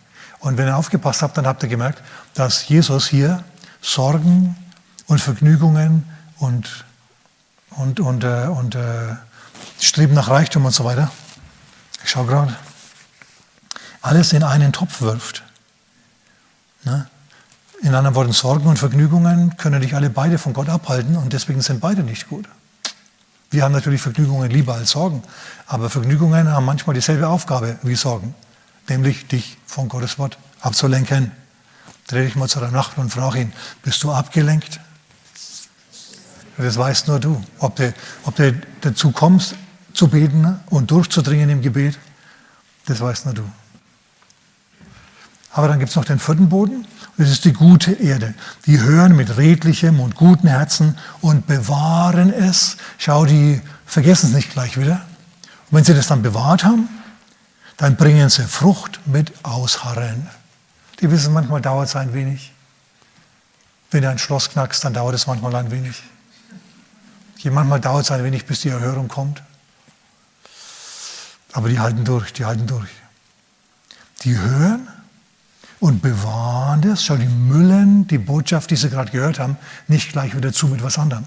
Und 0.41 0.59
wenn 0.59 0.69
ihr 0.69 0.77
aufgepasst 0.77 1.23
habt, 1.23 1.39
dann 1.39 1.47
habt 1.47 1.63
ihr 1.63 1.71
gemerkt, 1.71 2.03
dass 2.35 2.69
Jesus 2.69 3.09
hier 3.09 3.43
Sorgen 3.81 4.55
und 5.07 5.19
Vergnügungen 5.19 6.05
und, 6.37 6.85
und, 7.71 8.01
und, 8.01 8.25
äh, 8.25 8.47
und 8.47 8.75
äh, 8.75 9.17
Streben 9.79 10.15
nach 10.15 10.29
Reichtum 10.29 10.65
und 10.67 10.73
so 10.73 10.85
weiter, 10.85 11.11
ich 12.05 12.11
schaue 12.11 12.27
gerade, 12.27 12.57
alles 14.03 14.33
in 14.33 14.43
einen 14.43 14.73
Topf 14.73 15.01
wirft. 15.01 15.43
Ne? 16.85 17.07
In 17.83 17.95
anderen 17.95 18.15
Worten, 18.15 18.33
Sorgen 18.33 18.67
und 18.67 18.79
Vergnügungen 18.79 19.57
können 19.57 19.81
dich 19.81 19.95
alle 19.95 20.11
beide 20.11 20.39
von 20.39 20.53
Gott 20.53 20.69
abhalten 20.69 21.17
und 21.17 21.33
deswegen 21.33 21.63
sind 21.63 21.81
beide 21.81 22.03
nicht 22.03 22.29
gut. 22.29 22.47
Wir 23.51 23.65
haben 23.65 23.73
natürlich 23.73 24.01
Vergnügungen 24.03 24.51
lieber 24.51 24.75
als 24.75 24.91
Sorgen, 24.91 25.23
aber 25.67 25.91
Vergnügungen 25.91 26.49
haben 26.49 26.65
manchmal 26.65 26.95
dieselbe 26.95 27.27
Aufgabe 27.29 27.79
wie 27.83 27.97
Sorgen 27.97 28.35
nämlich 28.91 29.27
dich 29.27 29.57
von 29.65 29.89
Gottes 29.89 30.19
Wort 30.19 30.37
abzulenken. 30.61 31.33
Dreh 32.09 32.25
dich 32.25 32.37
mal 32.37 32.49
zu 32.49 32.61
deinem 32.61 32.73
Nachbarn 32.73 33.07
und 33.07 33.11
frag 33.11 33.37
ihn, 33.37 33.53
bist 33.83 34.03
du 34.03 34.13
abgelenkt? 34.13 34.81
Das 36.57 36.77
weißt 36.77 37.09
nur 37.09 37.21
du. 37.21 37.43
Ob 37.59 37.77
du, 37.77 37.93
ob 38.25 38.37
du 38.37 38.61
dazu 38.81 39.13
kommst, 39.13 39.55
zu 39.93 40.09
beten 40.09 40.61
und 40.71 40.91
durchzudringen 40.91 41.51
im 41.51 41.63
Gebet, 41.63 41.99
das 42.87 43.01
weißt 43.01 43.27
nur 43.27 43.35
du. 43.35 43.43
Aber 45.53 45.69
dann 45.69 45.79
gibt 45.79 45.91
es 45.91 45.97
noch 45.97 46.05
den 46.05 46.19
vierten 46.19 46.49
Boden. 46.49 46.87
Das 47.17 47.29
ist 47.29 47.45
die 47.45 47.53
gute 47.53 47.93
Erde. 47.93 48.35
Die 48.67 48.81
hören 48.81 49.17
mit 49.17 49.37
redlichem 49.37 50.01
und 50.01 50.15
gutem 50.15 50.49
Herzen 50.49 50.97
und 51.21 51.47
bewahren 51.47 52.33
es. 52.33 52.77
Schau, 52.99 53.27
die 53.27 53.61
vergessen 53.85 54.29
es 54.29 54.35
nicht 54.35 54.53
gleich 54.53 54.79
wieder. 54.79 55.03
Und 55.71 55.79
wenn 55.79 55.85
sie 55.85 55.95
das 55.95 56.07
dann 56.07 56.23
bewahrt 56.23 56.65
haben, 56.65 56.89
dann 57.77 57.97
bringen 57.97 58.29
sie 58.29 58.45
Frucht 58.45 59.01
mit 59.07 59.33
Ausharren. 59.43 60.29
Die 61.01 61.11
wissen, 61.11 61.33
manchmal 61.33 61.61
dauert 61.61 61.89
es 61.89 61.97
ein 61.97 62.15
wenig. 62.15 62.53
Wenn 63.91 64.03
du 64.03 64.11
ein 64.11 64.19
Schloss 64.19 64.51
knackst, 64.51 64.85
dann 64.85 64.95
dauert 64.95 65.15
es 65.15 65.27
manchmal 65.27 65.55
ein 65.57 65.71
wenig. 65.71 66.03
Manchmal 67.45 67.81
dauert 67.81 68.05
es 68.05 68.11
ein 68.11 68.23
wenig, 68.23 68.45
bis 68.45 68.61
die 68.61 68.69
Erhörung 68.69 69.09
kommt. 69.09 69.43
Aber 71.53 71.69
die 71.69 71.81
halten 71.81 72.05
durch, 72.05 72.33
die 72.33 72.45
halten 72.45 72.67
durch. 72.67 72.91
Die 74.23 74.37
hören 74.37 74.89
und 75.81 76.03
bewahren 76.03 76.83
das. 76.83 77.05
Schau, 77.05 77.17
die 77.17 77.27
müllen 77.27 78.07
die 78.07 78.19
Botschaft, 78.19 78.71
die 78.71 78.77
sie 78.77 78.91
gerade 78.91 79.11
gehört 79.11 79.39
haben, 79.39 79.57
nicht 79.89 80.13
gleich 80.13 80.37
wieder 80.37 80.53
zu 80.53 80.69
mit 80.69 80.83
was 80.83 80.99
anderem. 80.99 81.27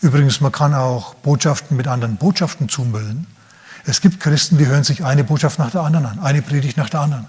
Übrigens, 0.00 0.40
man 0.40 0.52
kann 0.52 0.74
auch 0.74 1.14
Botschaften 1.14 1.76
mit 1.76 1.86
anderen 1.86 2.16
Botschaften 2.16 2.68
zumüllen. 2.68 3.26
Es 3.84 4.00
gibt 4.00 4.20
Christen, 4.20 4.58
die 4.58 4.66
hören 4.66 4.84
sich 4.84 5.04
eine 5.04 5.24
Botschaft 5.24 5.58
nach 5.58 5.70
der 5.70 5.82
anderen 5.82 6.06
an, 6.06 6.20
eine 6.20 6.42
Predigt 6.42 6.76
nach 6.76 6.88
der 6.88 7.00
anderen. 7.00 7.26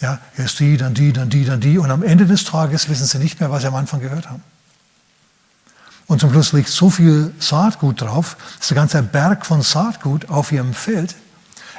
Ja, 0.00 0.18
erst 0.36 0.58
die, 0.60 0.76
dann 0.76 0.94
die, 0.94 1.12
dann 1.12 1.30
die, 1.30 1.44
dann 1.44 1.60
die. 1.60 1.78
Und 1.78 1.90
am 1.90 2.02
Ende 2.02 2.26
des 2.26 2.44
Tages 2.44 2.88
wissen 2.88 3.06
sie 3.06 3.18
nicht 3.18 3.40
mehr, 3.40 3.50
was 3.50 3.62
sie 3.62 3.68
am 3.68 3.74
Anfang 3.74 4.00
gehört 4.00 4.28
haben. 4.28 4.42
Und 6.06 6.20
zum 6.20 6.30
Schluss 6.30 6.52
liegt 6.52 6.68
so 6.68 6.90
viel 6.90 7.32
Saatgut 7.38 8.02
drauf, 8.02 8.36
das 8.56 8.66
ist 8.66 8.72
ein 8.72 8.76
ganzer 8.76 9.02
Berg 9.02 9.46
von 9.46 9.62
Saatgut 9.62 10.28
auf 10.28 10.52
ihrem 10.52 10.74
Feld. 10.74 11.14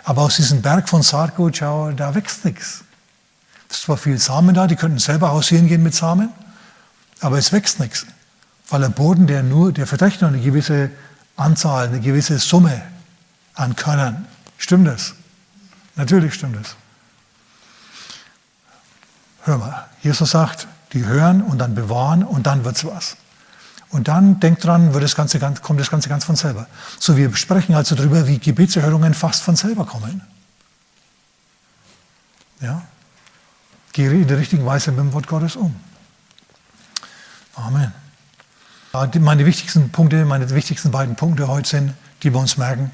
Aber 0.04 0.24
aus 0.24 0.36
diesem 0.36 0.62
Berg 0.62 0.90
von 0.90 1.02
Saatgut, 1.02 1.58
schau, 1.58 1.92
da 1.92 2.16
wächst 2.16 2.46
nichts. 2.46 2.84
Es 3.70 3.78
ist 3.78 3.84
zwar 3.84 3.98
viel 3.98 4.20
Samen 4.20 4.54
da, 4.54 4.68
die 4.68 4.76
könnten 4.76 5.00
selber 5.00 5.32
hausieren 5.32 5.68
gehen 5.68 5.84
mit 5.84 5.96
Samen, 5.96 6.30
aber 7.22 7.38
es 7.38 7.52
wächst 7.52 7.80
nichts. 7.80 8.06
Weil 8.70 8.82
der 8.82 8.90
Boden, 8.90 9.28
der 9.28 9.44
nur, 9.44 9.72
der 9.72 9.88
verträgt 9.88 10.22
nur 10.22 10.30
eine 10.30 10.40
gewisse 10.40 10.92
Anzahl, 11.36 11.88
eine 11.88 12.00
gewisse 12.00 12.40
Summe 12.40 12.82
an 13.56 13.76
Körnern. 13.76 14.28
Stimmt 14.58 14.88
das? 14.88 15.14
Natürlich 15.96 16.34
stimmt 16.34 16.58
es. 16.62 16.76
Hör 19.44 19.58
mal, 19.58 19.88
Jesus 20.02 20.32
sagt, 20.32 20.68
die 20.94 21.06
hören 21.06 21.42
und 21.42 21.58
dann 21.58 21.76
bewahren 21.76 22.24
und 22.24 22.48
dann 22.48 22.64
wird 22.64 22.78
es 22.78 22.86
was. 22.86 23.18
Und 23.93 24.08
dann 24.08 24.39
denkt 24.39 24.63
dran, 24.63 24.91
wird 24.95 25.03
das 25.03 25.15
Ganze, 25.15 25.39
kommt 25.62 25.79
das 25.79 25.91
Ganze 25.91 26.10
ganz 26.10 26.25
von 26.25 26.36
selber. 26.36 26.65
So, 26.99 27.15
wir 27.15 27.34
sprechen 27.36 27.75
also 27.75 27.93
darüber, 27.93 28.27
wie 28.27 28.39
Gebetserhörungen 28.39 29.13
fast 29.13 29.43
von 29.43 29.56
selber 29.56 29.86
kommen. 29.86 30.23
Ja? 32.60 32.82
Gehe 33.91 34.10
in 34.10 34.27
der 34.27 34.39
richtigen 34.39 34.65
Weise 34.65 34.89
mit 34.91 34.99
dem 34.99 35.13
Wort 35.13 35.27
Gottes 35.27 35.56
um. 35.56 35.75
Amen. 37.53 37.93
Meine 39.19 39.45
wichtigsten 39.45 39.91
Punkte, 39.91 40.25
meine 40.25 40.49
wichtigsten 40.49 40.89
beiden 40.89 41.15
Punkte 41.15 41.47
heute 41.47 41.69
sind, 41.69 41.93
die 42.23 42.34
wir 42.34 42.39
uns 42.39 42.58
merken. 42.58 42.89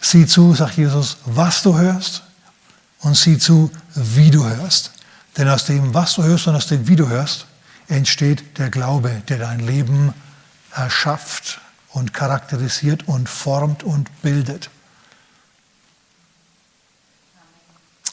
Sieh 0.00 0.26
zu, 0.26 0.52
sagt 0.52 0.76
Jesus, 0.76 1.18
was 1.26 1.62
du 1.62 1.78
hörst 1.78 2.24
und 3.02 3.16
sieh 3.16 3.38
zu, 3.38 3.70
wie 3.94 4.32
du 4.32 4.44
hörst. 4.44 4.90
Denn 5.36 5.48
aus 5.48 5.64
dem, 5.66 5.94
was 5.94 6.14
du 6.14 6.24
hörst 6.24 6.48
und 6.48 6.56
aus 6.56 6.66
dem, 6.66 6.88
wie 6.88 6.96
du 6.96 7.08
hörst, 7.08 7.46
entsteht 7.88 8.58
der 8.58 8.70
Glaube, 8.70 9.22
der 9.28 9.38
dein 9.38 9.60
Leben 9.60 10.14
erschafft 10.74 11.60
und 11.90 12.14
charakterisiert 12.14 13.06
und 13.08 13.28
formt 13.28 13.82
und 13.82 14.22
bildet. 14.22 14.70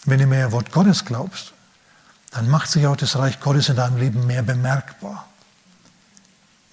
wenn 0.09 0.19
du 0.19 0.27
mehr 0.27 0.51
Wort 0.51 0.71
Gottes 0.71 1.05
glaubst, 1.05 1.53
dann 2.31 2.49
macht 2.49 2.69
sich 2.69 2.85
auch 2.87 2.95
das 2.95 3.15
Reich 3.15 3.39
Gottes 3.39 3.69
in 3.69 3.75
deinem 3.75 3.97
Leben 3.97 4.25
mehr 4.27 4.43
bemerkbar. 4.43 5.27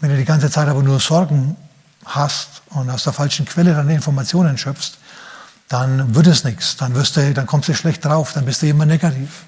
Wenn 0.01 0.11
du 0.11 0.17
die 0.17 0.25
ganze 0.25 0.51
Zeit 0.51 0.69
aber 0.69 0.83
nur 0.83 1.01
Sorgen 1.01 1.57
hast 2.05 2.63
und 2.71 2.91
aus 2.91 3.05
der 3.05 3.13
falschen 3.13 3.47
Quelle 3.47 3.75
deine 3.75 3.95
Informationen 3.95 4.59
schöpfst, 4.59 4.99
dann 5.69 6.15
wird 6.15 6.27
es 6.27 6.45
nichts. 6.45 6.77
Dann, 6.77 6.95
wirst 6.95 7.17
du, 7.17 7.35
dann 7.35 7.47
kommst 7.47 7.69
du 7.69 7.75
schlecht 7.75 8.05
drauf, 8.05 8.33
dann 8.33 8.45
bist 8.45 8.63
du 8.63 8.69
immer 8.69 8.87
negativ. 8.87 9.45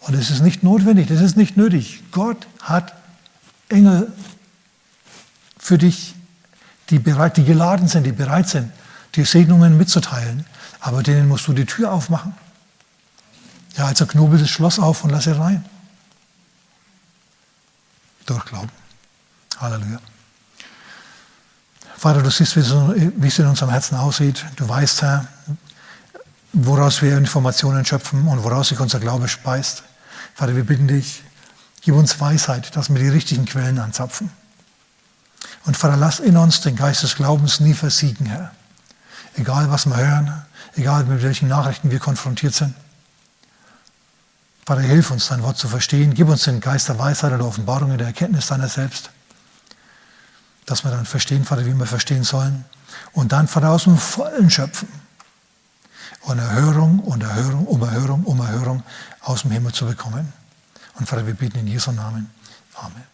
Und 0.00 0.14
es 0.14 0.30
ist 0.30 0.40
nicht 0.40 0.62
notwendig, 0.62 1.08
das 1.08 1.20
ist 1.20 1.36
nicht 1.36 1.56
nötig. 1.56 2.02
Gott 2.12 2.46
hat 2.60 2.94
Engel 3.68 4.12
für 5.58 5.78
dich, 5.78 6.14
die, 6.90 6.98
bereit, 6.98 7.36
die 7.36 7.44
geladen 7.44 7.88
sind, 7.88 8.04
die 8.04 8.12
bereit 8.12 8.48
sind, 8.48 8.72
die 9.14 9.24
Segnungen 9.24 9.76
mitzuteilen. 9.76 10.46
Aber 10.80 11.02
denen 11.02 11.28
musst 11.28 11.46
du 11.48 11.52
die 11.52 11.66
Tür 11.66 11.92
aufmachen. 11.92 12.34
Ja, 13.76 13.86
also 13.86 14.06
knobel 14.06 14.38
das 14.38 14.48
Schloss 14.48 14.78
auf 14.78 15.04
und 15.04 15.10
lass 15.10 15.24
sie 15.24 15.36
rein. 15.36 15.64
Durch 18.26 18.44
Glauben. 18.44 18.70
Halleluja. 19.60 20.00
Vater, 21.96 22.22
du 22.22 22.30
siehst, 22.30 22.56
wie 22.56 23.26
es 23.26 23.38
in 23.38 23.46
unserem 23.46 23.70
Herzen 23.70 23.96
aussieht. 23.96 24.44
Du 24.56 24.68
weißt, 24.68 25.02
Herr, 25.02 25.26
woraus 26.52 27.02
wir 27.02 27.16
Informationen 27.18 27.84
schöpfen 27.84 28.26
und 28.28 28.44
woraus 28.44 28.68
sich 28.68 28.78
unser 28.78 29.00
Glaube 29.00 29.26
speist. 29.26 29.82
Vater, 30.38 30.54
wir 30.54 30.64
bitten 30.64 30.86
dich, 30.86 31.24
gib 31.82 31.94
uns 31.94 32.20
Weisheit, 32.20 32.76
dass 32.76 32.88
wir 32.88 33.00
die 33.00 33.08
richtigen 33.08 33.44
Quellen 33.44 33.78
anzapfen. 33.78 34.30
Und 35.66 35.76
Vater, 35.76 35.96
lass 35.96 36.20
in 36.20 36.36
uns 36.36 36.60
den 36.60 36.76
Geist 36.76 37.02
des 37.02 37.16
Glaubens 37.16 37.60
nie 37.60 37.74
versiegen, 37.74 38.26
Herr. 38.26 38.52
Egal, 39.34 39.70
was 39.70 39.86
wir 39.86 39.96
hören, 39.96 40.46
egal, 40.76 41.04
mit 41.04 41.22
welchen 41.22 41.48
Nachrichten 41.48 41.90
wir 41.90 41.98
konfrontiert 41.98 42.54
sind. 42.54 42.74
Vater, 44.64 44.82
hilf 44.82 45.10
uns, 45.10 45.28
dein 45.28 45.42
Wort 45.42 45.58
zu 45.58 45.68
verstehen. 45.68 46.14
Gib 46.14 46.28
uns 46.28 46.44
den 46.44 46.60
Geist 46.60 46.88
der 46.88 46.98
Weisheit 46.98 47.32
und 47.32 47.38
der 47.38 47.46
Offenbarung 47.48 47.90
und 47.90 47.98
der 47.98 48.06
Erkenntnis 48.06 48.46
deiner 48.46 48.68
selbst 48.68 49.10
dass 50.68 50.84
wir 50.84 50.90
dann 50.90 51.06
verstehen, 51.06 51.44
Vater, 51.44 51.64
wie 51.64 51.72
wir 51.72 51.86
verstehen 51.86 52.24
sollen. 52.24 52.64
Und 53.12 53.32
dann, 53.32 53.48
Vater, 53.48 53.70
aus 53.70 53.84
dem 53.84 53.96
Vollen 53.96 54.50
schöpfen. 54.50 54.88
Und 56.22 56.38
Erhörung 56.38 57.00
und 57.00 57.22
Erhörung, 57.22 57.66
um 57.66 57.82
Erhörung, 57.82 58.24
um 58.24 58.40
Erhörung 58.40 58.82
aus 59.22 59.42
dem 59.42 59.52
Himmel 59.52 59.72
zu 59.72 59.86
bekommen. 59.86 60.32
Und 60.94 61.08
Vater, 61.08 61.26
wir 61.26 61.34
beten 61.34 61.58
in 61.58 61.66
Jesu 61.68 61.92
Namen. 61.92 62.30
Amen. 62.74 63.07